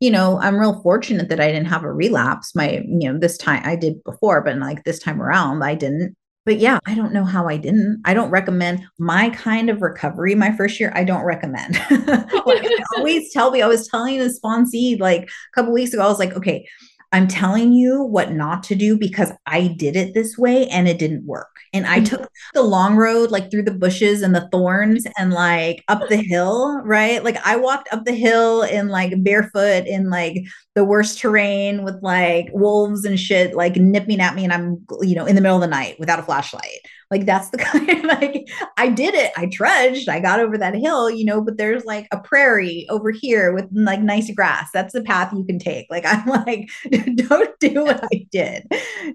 you 0.00 0.10
know, 0.10 0.40
I'm 0.40 0.58
real 0.58 0.80
fortunate 0.82 1.28
that 1.28 1.40
I 1.40 1.48
didn't 1.48 1.68
have 1.68 1.84
a 1.84 1.92
relapse. 1.92 2.54
My, 2.54 2.82
you 2.86 3.12
know, 3.12 3.18
this 3.18 3.36
time 3.36 3.60
I 3.64 3.76
did 3.76 4.02
before, 4.02 4.42
but 4.42 4.56
like 4.58 4.84
this 4.84 4.98
time 4.98 5.20
around 5.20 5.62
I 5.62 5.74
didn't. 5.74 6.16
But 6.46 6.60
yeah, 6.60 6.78
I 6.86 6.94
don't 6.94 7.12
know 7.12 7.24
how 7.24 7.48
I 7.48 7.56
didn't. 7.56 8.00
I 8.04 8.14
don't 8.14 8.30
recommend 8.30 8.86
my 9.00 9.30
kind 9.30 9.68
of 9.68 9.82
recovery 9.82 10.36
my 10.36 10.56
first 10.56 10.78
year. 10.78 10.92
I 10.94 11.02
don't 11.02 11.24
recommend. 11.24 11.74
like 11.90 12.64
I 12.64 12.82
always 12.96 13.32
tell 13.32 13.50
me, 13.50 13.62
I 13.62 13.66
was 13.66 13.88
telling 13.88 14.18
the 14.18 14.26
sponsee 14.26 14.98
like 14.98 15.24
a 15.24 15.54
couple 15.54 15.72
weeks 15.72 15.92
ago, 15.92 16.04
I 16.04 16.08
was 16.08 16.20
like, 16.20 16.34
okay, 16.34 16.64
I'm 17.12 17.28
telling 17.28 17.72
you 17.72 18.02
what 18.02 18.32
not 18.32 18.62
to 18.64 18.74
do 18.74 18.98
because 18.98 19.32
I 19.46 19.68
did 19.68 19.96
it 19.96 20.12
this 20.12 20.36
way 20.36 20.66
and 20.68 20.88
it 20.88 20.98
didn't 20.98 21.24
work. 21.24 21.48
And 21.72 21.86
I 21.86 21.96
mm-hmm. 21.96 22.04
took 22.04 22.30
the 22.52 22.62
long 22.62 22.96
road, 22.96 23.30
like 23.30 23.50
through 23.50 23.62
the 23.62 23.72
bushes 23.72 24.22
and 24.22 24.34
the 24.34 24.48
thorns 24.50 25.06
and 25.16 25.32
like 25.32 25.84
up 25.88 26.08
the 26.08 26.16
hill, 26.28 26.80
right? 26.82 27.22
Like 27.22 27.38
I 27.46 27.56
walked 27.56 27.92
up 27.92 28.04
the 28.04 28.12
hill 28.12 28.62
in 28.62 28.88
like 28.88 29.22
barefoot 29.22 29.86
in 29.86 30.10
like 30.10 30.42
the 30.74 30.84
worst 30.84 31.18
terrain 31.18 31.84
with 31.84 31.96
like 32.02 32.48
wolves 32.52 33.04
and 33.04 33.18
shit 33.18 33.54
like 33.54 33.76
nipping 33.76 34.20
at 34.20 34.34
me. 34.34 34.44
And 34.44 34.52
I'm, 34.52 34.84
you 35.00 35.14
know, 35.14 35.26
in 35.26 35.36
the 35.36 35.40
middle 35.40 35.56
of 35.56 35.62
the 35.62 35.68
night 35.68 35.96
without 35.98 36.18
a 36.18 36.22
flashlight. 36.22 36.80
Like 37.10 37.24
that's 37.24 37.50
the 37.50 37.58
kind 37.58 37.88
of 37.88 38.04
like 38.04 38.48
I 38.76 38.88
did 38.88 39.14
it. 39.14 39.32
I 39.36 39.46
trudged. 39.46 40.08
I 40.08 40.20
got 40.20 40.40
over 40.40 40.58
that 40.58 40.74
hill, 40.74 41.10
you 41.10 41.24
know, 41.24 41.40
but 41.40 41.56
there's 41.56 41.84
like 41.84 42.08
a 42.12 42.18
prairie 42.18 42.86
over 42.88 43.10
here 43.10 43.52
with 43.52 43.66
like 43.72 44.00
nice 44.00 44.30
grass. 44.32 44.70
That's 44.72 44.92
the 44.92 45.02
path 45.02 45.32
you 45.32 45.44
can 45.44 45.58
take. 45.58 45.86
Like 45.90 46.04
I'm 46.06 46.26
like, 46.26 46.68
don't 47.14 47.58
do 47.60 47.84
what 47.84 48.04
I 48.12 48.26
did. 48.30 48.66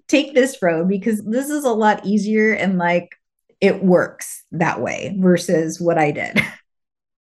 Take 0.08 0.34
this 0.34 0.58
road 0.62 0.88
because 0.88 1.24
this 1.26 1.50
is 1.50 1.66
a 1.66 1.72
lot 1.72 2.06
easier 2.06 2.54
and 2.54 2.78
like 2.78 3.10
it 3.60 3.84
works 3.84 4.44
that 4.52 4.82
way 4.82 5.16
versus 5.20 5.80
what 5.80 5.98
I 5.98 6.12
did. 6.12 6.40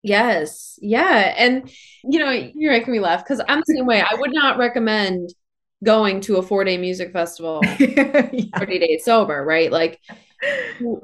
Yes. 0.02 0.78
Yeah. 0.82 1.34
And 1.36 1.70
you 2.04 2.20
know, 2.20 2.30
you're 2.30 2.72
making 2.72 2.94
me 2.94 3.00
laugh 3.00 3.24
because 3.24 3.42
I'm 3.48 3.60
the 3.66 3.76
same 3.76 3.88
way. 3.88 4.02
I 4.02 4.16
would 4.16 4.34
not 4.34 4.58
recommend 4.58 5.32
going 5.84 6.22
to 6.22 6.38
a 6.38 6.42
four 6.42 6.64
day 6.64 6.78
music 6.78 7.12
festival 7.12 7.62
yeah. 7.80 8.28
30 8.58 8.80
days 8.80 9.04
sober, 9.04 9.44
right? 9.44 9.72
Like 9.72 10.00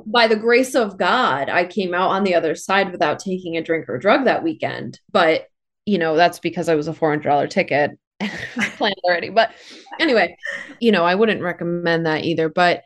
by 0.05 0.27
the 0.27 0.35
grace 0.35 0.75
of 0.75 0.97
God, 0.97 1.49
I 1.49 1.65
came 1.65 1.93
out 1.93 2.09
on 2.09 2.23
the 2.23 2.35
other 2.35 2.55
side 2.55 2.91
without 2.91 3.19
taking 3.19 3.57
a 3.57 3.63
drink 3.63 3.89
or 3.89 3.97
drug 3.97 4.25
that 4.25 4.43
weekend. 4.43 4.99
But, 5.11 5.47
you 5.85 5.97
know, 5.97 6.15
that's 6.15 6.39
because 6.39 6.69
I 6.69 6.75
was 6.75 6.87
a 6.87 6.93
$400 6.93 7.49
ticket 7.49 7.91
planned 8.77 8.95
already. 9.03 9.29
But 9.29 9.51
anyway, 9.99 10.37
you 10.79 10.91
know, 10.91 11.03
I 11.03 11.15
wouldn't 11.15 11.41
recommend 11.41 12.05
that 12.05 12.23
either. 12.23 12.49
But 12.49 12.83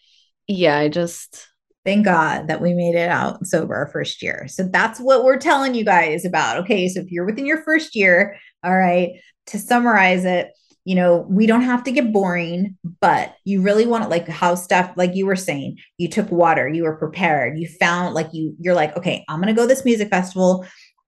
yeah, 0.48 0.78
I 0.78 0.90
just. 0.90 1.48
Thank 1.84 2.06
God 2.06 2.48
that 2.48 2.62
we 2.62 2.74
made 2.74 2.96
it 2.96 3.10
out 3.10 3.46
sober 3.46 3.76
our 3.76 3.88
first 3.88 4.24
year. 4.24 4.48
So 4.48 4.64
that's 4.64 5.00
what 5.00 5.24
we're 5.24 5.38
telling 5.38 5.76
you 5.76 5.86
guys 5.86 6.26
about. 6.26 6.58
Okay. 6.64 6.88
So 6.88 7.02
if 7.02 7.12
you're 7.12 7.26
within 7.26 7.46
your 7.46 7.62
first 7.62 7.96
year, 7.96 8.38
all 8.64 8.76
right, 8.76 9.12
to 9.48 9.60
summarize 9.60 10.26
it, 10.26 10.50
you 10.86 10.94
know, 10.94 11.26
we 11.28 11.48
don't 11.48 11.64
have 11.64 11.84
to 11.84 11.92
get 11.92 12.14
boring, 12.14 12.78
but 13.02 13.36
you 13.44 13.62
really 13.62 13.88
want 13.88 14.04
to 14.04 14.10
like 14.10 14.28
how 14.28 14.54
stuff 14.54 14.92
like 14.96 15.16
you 15.16 15.26
were 15.26 15.36
saying, 15.36 15.78
you 15.98 16.08
took 16.08 16.32
water, 16.32 16.70
you 16.70 16.84
were 16.84 16.96
prepared, 16.96 17.58
you 17.58 17.68
found 17.68 18.14
like 18.14 18.30
you 18.32 18.56
you're 18.60 18.76
like, 18.76 18.96
okay, 18.96 19.26
I'm 19.28 19.42
to 19.42 19.54
go 19.54 19.68
this 19.68 19.84
music 19.84 20.10
festival. 20.10 20.66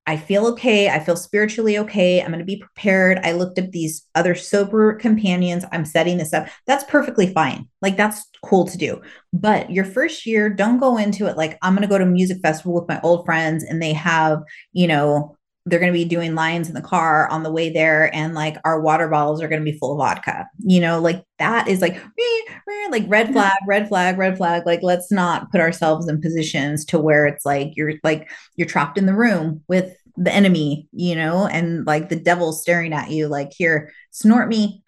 I 0.07 0.15
feel 0.15 0.47
okay. 0.47 0.89
I 0.89 0.99
feel 0.99 1.17
spiritually 1.17 1.77
okay. 1.77 2.21
I'm 2.21 2.29
going 2.29 2.39
to 2.39 2.45
be 2.45 2.55
prepared. 2.61 3.19
I 3.23 3.33
looked 3.33 3.59
up 3.59 3.71
these 3.71 4.07
other 4.15 4.35
sober 4.35 4.95
companions. 4.95 5.65
I'm 5.73 5.83
setting 5.83 6.17
this 6.17 6.33
up. 6.33 6.47
That's 6.65 6.85
perfectly 6.85 7.31
fine. 7.33 7.67
Like 7.81 7.97
that's 7.97 8.25
cool 8.41 8.65
to 8.67 8.77
do. 8.77 9.01
But 9.33 9.69
your 9.69 9.83
first 9.83 10.25
year, 10.25 10.49
don't 10.49 10.79
go 10.79 10.97
into 10.97 11.27
it 11.27 11.35
like 11.35 11.57
I'm 11.61 11.73
going 11.73 11.81
to 11.81 11.89
go 11.89 11.97
to 11.97 12.05
music 12.05 12.37
festival 12.41 12.73
with 12.73 12.87
my 12.87 13.01
old 13.01 13.25
friends 13.25 13.65
and 13.65 13.81
they 13.81 13.91
have, 13.93 14.41
you 14.71 14.87
know, 14.87 15.36
they're 15.67 15.79
going 15.79 15.91
to 15.91 15.97
be 15.97 16.05
doing 16.05 16.33
lines 16.33 16.69
in 16.69 16.73
the 16.73 16.81
car 16.81 17.27
on 17.27 17.43
the 17.43 17.51
way 17.51 17.69
there 17.69 18.13
and 18.15 18.33
like 18.33 18.55
our 18.63 18.79
water 18.79 19.09
bottles 19.09 19.41
are 19.41 19.49
going 19.49 19.63
to 19.63 19.69
be 19.71 19.77
full 19.77 19.91
of 19.91 19.97
vodka. 19.97 20.47
You 20.59 20.79
know 20.79 20.99
like 20.99 21.23
that 21.39 21.67
is 21.67 21.81
like 21.81 22.01
like 22.89 23.03
red 23.07 23.33
flag 23.33 23.57
red 23.67 23.87
flag 23.89 24.17
red 24.17 24.37
flag. 24.37 24.65
Like 24.65 24.81
let's 24.81 25.11
not 25.11 25.51
put 25.51 25.59
ourselves 25.59 26.07
in 26.07 26.21
positions 26.21 26.85
to 26.85 26.99
where 26.99 27.27
it's 27.27 27.45
like 27.45 27.73
you're 27.75 27.93
like 28.03 28.29
you're 28.55 28.67
trapped 28.67 28.97
in 28.97 29.05
the 29.05 29.15
room 29.15 29.61
with 29.67 29.95
the 30.19 30.33
enemy 30.33 30.87
you 30.93 31.15
know 31.15 31.45
and 31.45 31.85
like 31.85 32.09
the 32.09 32.15
devil 32.15 32.51
staring 32.51 32.93
at 32.93 33.11
you 33.11 33.27
like 33.27 33.51
here 33.51 33.91
snort 34.11 34.47
me. 34.47 34.83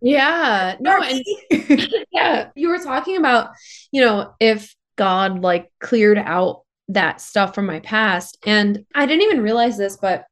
Yeah. 0.00 0.76
No 0.80 1.00
and 1.02 1.24
yeah 2.12 2.50
you 2.54 2.68
were 2.68 2.78
talking 2.78 3.16
about 3.16 3.50
you 3.90 4.00
know 4.00 4.34
if 4.40 4.74
god 4.96 5.40
like 5.40 5.70
cleared 5.80 6.18
out 6.18 6.62
that 6.94 7.20
stuff 7.20 7.54
from 7.54 7.66
my 7.66 7.80
past. 7.80 8.38
And 8.44 8.84
I 8.94 9.06
didn't 9.06 9.22
even 9.22 9.42
realize 9.42 9.76
this, 9.76 9.96
but 9.96 10.24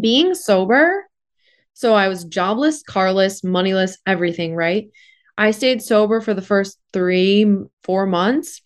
being 0.00 0.34
sober, 0.34 1.06
so 1.74 1.94
I 1.94 2.08
was 2.08 2.24
jobless, 2.24 2.82
carless, 2.82 3.44
moneyless, 3.44 3.98
everything, 4.06 4.54
right? 4.54 4.88
I 5.38 5.50
stayed 5.50 5.82
sober 5.82 6.20
for 6.20 6.32
the 6.32 6.42
first 6.42 6.78
three, 6.92 7.46
four 7.84 8.06
months. 8.06 8.62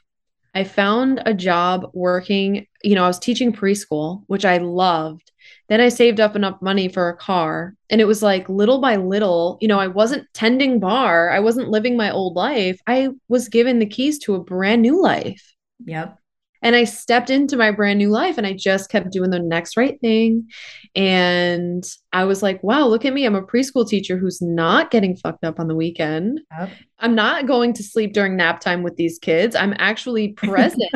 I 0.55 0.65
found 0.65 1.23
a 1.27 1.35
job 1.35 1.91
working, 1.93 2.67
you 2.83 2.95
know, 2.95 3.05
I 3.05 3.09
was 3.09 3.19
teaching 3.19 3.53
preschool, 3.53 4.23
which 4.27 4.45
I 4.45 4.59
loved. 4.59 5.31
Then 5.69 5.81
I 5.81 5.89
saved 5.89 6.21
up 6.21 6.35
enough 6.35 6.61
money 6.61 6.89
for 6.89 7.09
a 7.09 7.17
car. 7.17 7.75
And 7.89 8.01
it 8.01 8.07
was 8.07 8.23
like 8.23 8.49
little 8.49 8.81
by 8.81 8.97
little, 8.97 9.59
you 9.61 9.69
know, 9.69 9.79
I 9.79 9.87
wasn't 9.87 10.27
tending 10.33 10.81
bar. 10.81 11.31
I 11.31 11.41
wasn't 11.41 11.69
living 11.69 11.97
my 11.97 12.11
old 12.11 12.35
life. 12.35 12.81
I 12.87 13.11
was 13.29 13.49
given 13.49 13.79
the 13.79 13.87
keys 13.87 14.19
to 14.21 14.35
a 14.35 14.43
brand 14.43 14.83
new 14.83 15.01
life. 15.01 15.55
Yep. 15.85 16.19
And 16.63 16.77
I 16.77 16.85
stepped 16.85 17.31
into 17.31 17.57
my 17.57 17.71
brand 17.71 17.99
new 17.99 18.11
life 18.11 18.39
and 18.39 18.47
I 18.47 18.53
just 18.53 18.91
kept 18.91 19.11
doing 19.11 19.31
the 19.31 19.39
next 19.39 19.77
right 19.77 20.01
thing. 20.01 20.49
And 20.95 21.85
I 22.13 22.25
was 22.25 22.43
like, 22.43 22.63
wow, 22.63 22.87
look 22.87 23.05
at 23.05 23.13
me. 23.13 23.25
I'm 23.25 23.35
a 23.35 23.43
preschool 23.43 23.89
teacher 23.89 24.19
who's 24.19 24.43
not 24.43 24.91
getting 24.91 25.17
fucked 25.17 25.45
up 25.45 25.61
on 25.61 25.69
the 25.69 25.77
weekend. 25.77 26.41
Yep. 26.59 26.71
I'm 27.03 27.15
not 27.15 27.47
going 27.47 27.73
to 27.75 27.83
sleep 27.83 28.13
during 28.13 28.37
nap 28.37 28.61
time 28.61 28.83
with 28.83 28.97
these 28.97 29.19
kids. 29.19 29.57
I'm 29.57 29.75
actually 29.79 30.33
present. 30.33 30.83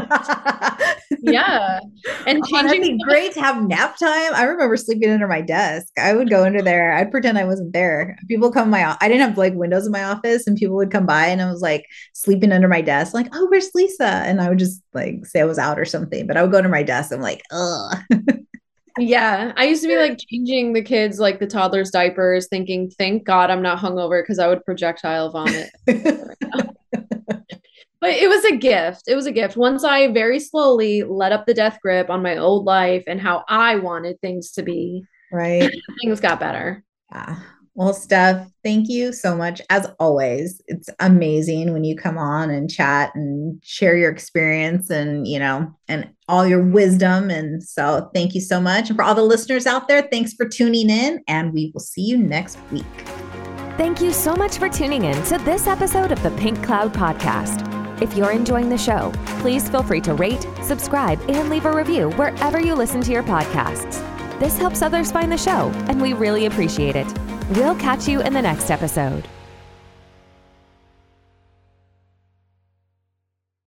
yeah. 1.22 1.80
And 2.26 2.42
oh, 2.44 2.62
that'd 2.62 2.82
be 2.82 2.98
great 3.04 3.32
to 3.32 3.40
have 3.40 3.66
nap 3.66 3.98
time. 3.98 4.34
I 4.34 4.44
remember 4.44 4.76
sleeping 4.76 5.10
under 5.10 5.26
my 5.26 5.40
desk. 5.40 5.88
I 5.98 6.12
would 6.12 6.28
go 6.28 6.44
under 6.44 6.60
there. 6.60 6.92
I'd 6.92 7.10
pretend 7.10 7.38
I 7.38 7.44
wasn't 7.44 7.72
there. 7.72 8.18
People 8.28 8.52
come 8.52 8.68
my 8.70 8.96
I 9.00 9.08
didn't 9.08 9.26
have 9.26 9.38
like 9.38 9.54
windows 9.54 9.86
in 9.86 9.92
my 9.92 10.04
office 10.04 10.46
and 10.46 10.58
people 10.58 10.76
would 10.76 10.90
come 10.90 11.06
by 11.06 11.26
and 11.26 11.40
I 11.40 11.50
was 11.50 11.62
like 11.62 11.86
sleeping 12.12 12.52
under 12.52 12.68
my 12.68 12.82
desk, 12.82 13.14
like, 13.14 13.28
oh, 13.32 13.46
where's 13.48 13.70
Lisa? 13.74 14.04
And 14.04 14.40
I 14.40 14.50
would 14.50 14.58
just 14.58 14.82
like 14.92 15.24
say 15.24 15.40
I 15.40 15.44
was 15.54 15.58
out 15.64 15.78
or 15.78 15.84
something. 15.84 16.26
But 16.26 16.36
I 16.36 16.42
would 16.42 16.52
go 16.52 16.60
to 16.60 16.68
my 16.68 16.82
desk. 16.82 17.12
I'm 17.12 17.20
like, 17.20 17.42
ugh. 17.52 17.96
yeah. 18.98 19.52
I 19.56 19.64
used 19.64 19.82
to 19.82 19.88
be 19.88 19.96
like 19.96 20.18
changing 20.18 20.72
the 20.72 20.82
kids, 20.82 21.20
like 21.20 21.38
the 21.38 21.46
toddlers' 21.46 21.90
diapers, 21.90 22.48
thinking, 22.48 22.90
thank 22.90 23.24
God 23.24 23.50
I'm 23.50 23.62
not 23.62 23.78
hungover 23.78 24.22
because 24.22 24.38
I 24.38 24.48
would 24.48 24.64
projectile 24.64 25.30
vomit. 25.30 25.70
but 25.86 25.94
it 28.02 28.28
was 28.28 28.44
a 28.44 28.56
gift. 28.56 29.04
It 29.06 29.14
was 29.14 29.26
a 29.26 29.32
gift. 29.32 29.56
Once 29.56 29.84
I 29.84 30.08
very 30.12 30.40
slowly 30.40 31.02
let 31.04 31.32
up 31.32 31.46
the 31.46 31.54
death 31.54 31.78
grip 31.80 32.10
on 32.10 32.22
my 32.22 32.36
old 32.36 32.64
life 32.64 33.04
and 33.06 33.20
how 33.20 33.44
I 33.48 33.76
wanted 33.76 34.20
things 34.20 34.50
to 34.52 34.62
be, 34.62 35.04
right? 35.32 35.70
Things 36.02 36.20
got 36.20 36.40
better. 36.40 36.82
Yeah. 37.12 37.38
Well, 37.76 37.92
Steph, 37.92 38.48
thank 38.62 38.88
you 38.88 39.12
so 39.12 39.36
much. 39.36 39.60
As 39.68 39.88
always, 39.98 40.62
it's 40.68 40.88
amazing 41.00 41.72
when 41.72 41.82
you 41.82 41.96
come 41.96 42.16
on 42.16 42.48
and 42.48 42.70
chat 42.70 43.12
and 43.16 43.60
share 43.64 43.96
your 43.96 44.12
experience 44.12 44.90
and, 44.90 45.26
you 45.26 45.40
know, 45.40 45.74
and 45.88 46.08
all 46.28 46.46
your 46.46 46.62
wisdom. 46.62 47.30
And 47.30 47.64
so 47.64 48.10
thank 48.14 48.32
you 48.32 48.40
so 48.40 48.60
much. 48.60 48.90
And 48.90 48.96
for 48.96 49.02
all 49.02 49.16
the 49.16 49.24
listeners 49.24 49.66
out 49.66 49.88
there, 49.88 50.02
thanks 50.02 50.34
for 50.34 50.48
tuning 50.48 50.88
in, 50.88 51.20
and 51.26 51.52
we 51.52 51.72
will 51.74 51.80
see 51.80 52.02
you 52.02 52.16
next 52.16 52.58
week. 52.70 52.84
Thank 53.76 54.00
you 54.00 54.12
so 54.12 54.36
much 54.36 54.58
for 54.58 54.68
tuning 54.68 55.04
in 55.04 55.20
to 55.24 55.38
this 55.38 55.66
episode 55.66 56.12
of 56.12 56.22
the 56.22 56.30
Pink 56.32 56.62
Cloud 56.62 56.92
Podcast. 56.94 57.68
If 58.00 58.16
you're 58.16 58.30
enjoying 58.30 58.68
the 58.68 58.78
show, 58.78 59.12
please 59.40 59.68
feel 59.68 59.82
free 59.82 60.00
to 60.02 60.14
rate, 60.14 60.46
subscribe, 60.62 61.20
and 61.28 61.50
leave 61.50 61.64
a 61.64 61.72
review 61.72 62.10
wherever 62.10 62.60
you 62.60 62.76
listen 62.76 63.00
to 63.00 63.10
your 63.10 63.24
podcasts. 63.24 64.00
This 64.38 64.56
helps 64.58 64.80
others 64.80 65.10
find 65.10 65.32
the 65.32 65.36
show, 65.36 65.72
and 65.88 66.00
we 66.00 66.12
really 66.12 66.46
appreciate 66.46 66.94
it. 66.94 67.33
We'll 67.50 67.74
catch 67.74 68.08
you 68.08 68.22
in 68.22 68.32
the 68.32 68.40
next 68.40 68.70
episode. 68.70 69.28